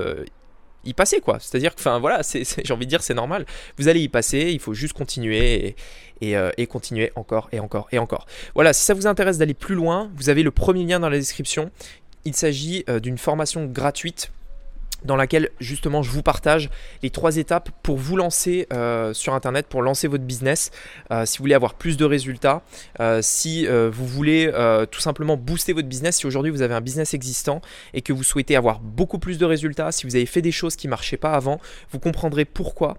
y 0.86 0.94
passer 0.94 1.20
quoi. 1.20 1.38
C'est-à-dire 1.40 1.76
que, 1.76 1.80
enfin 1.80 2.00
voilà, 2.00 2.22
j'ai 2.24 2.74
envie 2.74 2.86
de 2.86 2.90
dire 2.90 3.02
c'est 3.02 3.14
normal. 3.14 3.46
Vous 3.78 3.88
allez 3.88 4.02
y 4.02 4.10
passer, 4.10 4.52
il 4.52 4.60
faut 4.60 4.74
juste 4.74 4.94
continuer 4.94 5.76
et, 6.22 6.38
euh, 6.38 6.52
et, 6.58 6.68
continuer 6.68 7.12
encore 7.16 7.50
et 7.52 7.60
encore 7.60 7.88
et 7.92 8.00
encore. 8.00 8.26
Voilà, 8.54 8.74
si 8.74 8.84
ça 8.84 8.94
vous 8.94 9.08
intéresse 9.08 9.38
d'aller 9.38 9.54
plus 9.54 9.76
loin, 9.76 10.10
vous 10.16 10.30
avez 10.30 10.44
le 10.44 10.52
premier 10.52 10.86
lien 10.86 11.00
dans 11.00 11.10
la 11.10 11.18
description. 11.18 11.72
Il 12.24 12.36
s'agit 12.36 12.84
euh, 12.90 13.00
d'une 13.00 13.18
formation 13.18 13.66
gratuite 13.66 14.32
dans 15.06 15.16
laquelle 15.16 15.50
justement 15.60 16.02
je 16.04 16.12
vous 16.12 16.22
partage 16.22 16.70
les 17.04 17.10
trois 17.10 17.38
étapes 17.38 17.70
pour 17.84 17.98
vous 17.98 18.18
lancer 18.18 18.68
euh, 18.74 19.14
sur 19.14 19.34
Internet, 19.34 19.68
pour 19.68 19.82
lancer 19.82 20.08
votre 20.08 20.24
business, 20.24 20.72
euh, 21.12 21.26
si 21.26 21.38
vous 21.38 21.44
voulez 21.44 21.54
avoir 21.54 21.76
plus 21.76 21.98
de 21.98 22.06
résultats, 22.06 22.64
euh, 23.00 23.20
si 23.22 23.68
vous 23.68 24.06
voulez 24.06 24.52
tout 24.92 25.00
simplement 25.00 25.38
booster 25.38 25.74
votre 25.74 25.88
business, 25.88 26.18
si 26.18 26.26
aujourd'hui 26.26 26.52
vous 26.52 26.62
avez 26.62 26.74
un 26.74 26.82
business 26.82 27.14
existant 27.14 27.62
et 27.94 28.02
que 28.02 28.14
vous 28.14 28.24
souhaitez 28.24 28.56
avoir 28.56 28.80
beaucoup 28.80 29.20
plus 29.20 29.38
de 29.38 29.46
résultats, 29.46 29.92
si 29.92 30.06
vous 30.06 30.16
avez 30.16 30.26
fait 30.26 30.42
des 30.42 30.52
choses 30.52 30.76
qui 30.76 30.88
ne 30.88 30.92
marchaient 30.92 31.18
pas 31.18 31.34
avant, 31.34 31.60
vous 31.92 32.00
comprendrez 32.00 32.46
pourquoi 32.46 32.98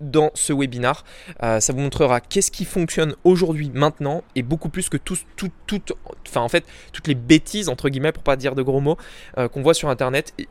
dans 0.00 0.30
ce 0.34 0.52
webinar. 0.52 1.04
ça 1.40 1.72
vous 1.72 1.80
montrera 1.80 2.20
qu'est-ce 2.20 2.50
qui 2.50 2.64
fonctionne 2.64 3.14
aujourd'hui, 3.24 3.70
maintenant, 3.74 4.22
et 4.34 4.42
beaucoup 4.42 4.68
plus 4.68 4.88
que 4.88 4.96
enfin 6.28 6.40
en 6.40 6.48
fait, 6.48 6.64
toutes 6.92 7.08
les 7.08 7.14
bêtises, 7.14 7.68
entre 7.68 7.88
guillemets, 7.88 8.12
pour 8.12 8.22
pas 8.22 8.36
dire 8.36 8.54
de 8.54 8.62
gros 8.62 8.80
mots, 8.80 8.96
qu'on 9.36 9.62
voit 9.62 9.74
sur 9.74 9.88
Internet 9.88 10.32
et 10.38 10.48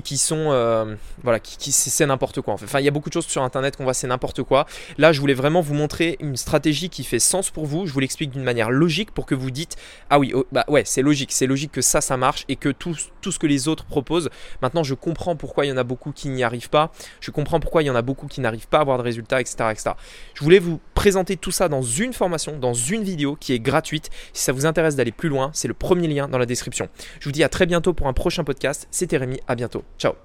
qui 0.00 0.18
sont 0.18 0.48
euh, 0.50 0.94
voilà 1.22 1.38
qui, 1.38 1.56
qui 1.58 1.72
c'est 1.72 2.06
n'importe 2.06 2.40
quoi 2.40 2.54
enfin 2.54 2.80
il 2.80 2.84
y 2.84 2.88
a 2.88 2.90
beaucoup 2.90 3.08
de 3.08 3.14
choses 3.14 3.26
sur 3.26 3.42
internet 3.42 3.76
qu'on 3.76 3.84
voit 3.84 3.94
c'est 3.94 4.06
n'importe 4.06 4.42
quoi. 4.42 4.66
Là 4.98 5.12
je 5.12 5.20
voulais 5.20 5.34
vraiment 5.34 5.60
vous 5.60 5.74
montrer 5.74 6.16
une 6.20 6.36
stratégie 6.36 6.88
qui 6.88 7.04
fait 7.04 7.18
sens 7.18 7.50
pour 7.50 7.66
vous. 7.66 7.86
Je 7.86 7.92
vous 7.92 8.00
l'explique 8.00 8.30
d'une 8.30 8.42
manière 8.42 8.70
logique 8.70 9.12
pour 9.12 9.26
que 9.26 9.34
vous 9.34 9.50
dites 9.50 9.76
ah 10.10 10.18
oui 10.18 10.32
oh, 10.34 10.46
bah 10.52 10.64
ouais 10.68 10.82
c'est 10.84 11.02
logique. 11.02 11.32
C'est 11.32 11.46
logique 11.46 11.72
que 11.72 11.82
ça 11.82 12.00
ça 12.00 12.16
marche 12.16 12.44
et 12.48 12.56
que 12.56 12.70
tout, 12.70 12.96
tout 13.20 13.32
ce 13.32 13.38
que 13.38 13.46
les 13.46 13.68
autres 13.68 13.84
proposent. 13.84 14.30
Maintenant 14.62 14.82
je 14.82 14.94
comprends 14.94 15.36
pourquoi 15.36 15.66
il 15.66 15.68
y 15.68 15.72
en 15.72 15.76
a 15.76 15.84
beaucoup 15.84 16.12
qui 16.12 16.28
n'y 16.28 16.42
arrivent 16.42 16.70
pas. 16.70 16.92
Je 17.20 17.30
comprends 17.30 17.60
pourquoi 17.60 17.82
il 17.82 17.86
y 17.86 17.90
en 17.90 17.96
a 17.96 18.02
beaucoup 18.02 18.26
qui 18.26 18.40
n'arrivent 18.40 18.68
pas 18.68 18.78
à 18.78 18.80
avoir 18.82 18.98
de 18.98 19.02
résultats 19.02 19.40
etc 19.40 19.56
etc 19.70 19.90
je 20.34 20.42
voulais 20.42 20.58
vous 20.58 20.80
présenter 20.94 21.36
tout 21.36 21.50
ça 21.50 21.68
dans 21.68 21.82
une 21.82 22.12
formation 22.12 22.58
dans 22.58 22.74
une 22.74 23.02
vidéo 23.02 23.36
qui 23.36 23.52
est 23.52 23.60
gratuite. 23.60 24.10
Si 24.32 24.42
ça 24.42 24.52
vous 24.52 24.66
intéresse 24.66 24.96
d'aller 24.96 25.12
plus 25.12 25.28
loin 25.28 25.50
c'est 25.52 25.68
le 25.68 25.74
premier 25.74 26.08
lien 26.08 26.28
dans 26.28 26.38
la 26.38 26.46
description. 26.46 26.88
Je 27.20 27.26
vous 27.26 27.32
dis 27.32 27.44
à 27.44 27.48
très 27.48 27.66
bientôt 27.66 27.92
pour 27.92 28.06
un 28.06 28.12
prochain 28.12 28.44
podcast. 28.44 28.88
C'était 28.90 29.16
Rémi. 29.16 29.40
À 29.48 29.54
bientôt 29.54 29.81
Ciao 29.98 30.16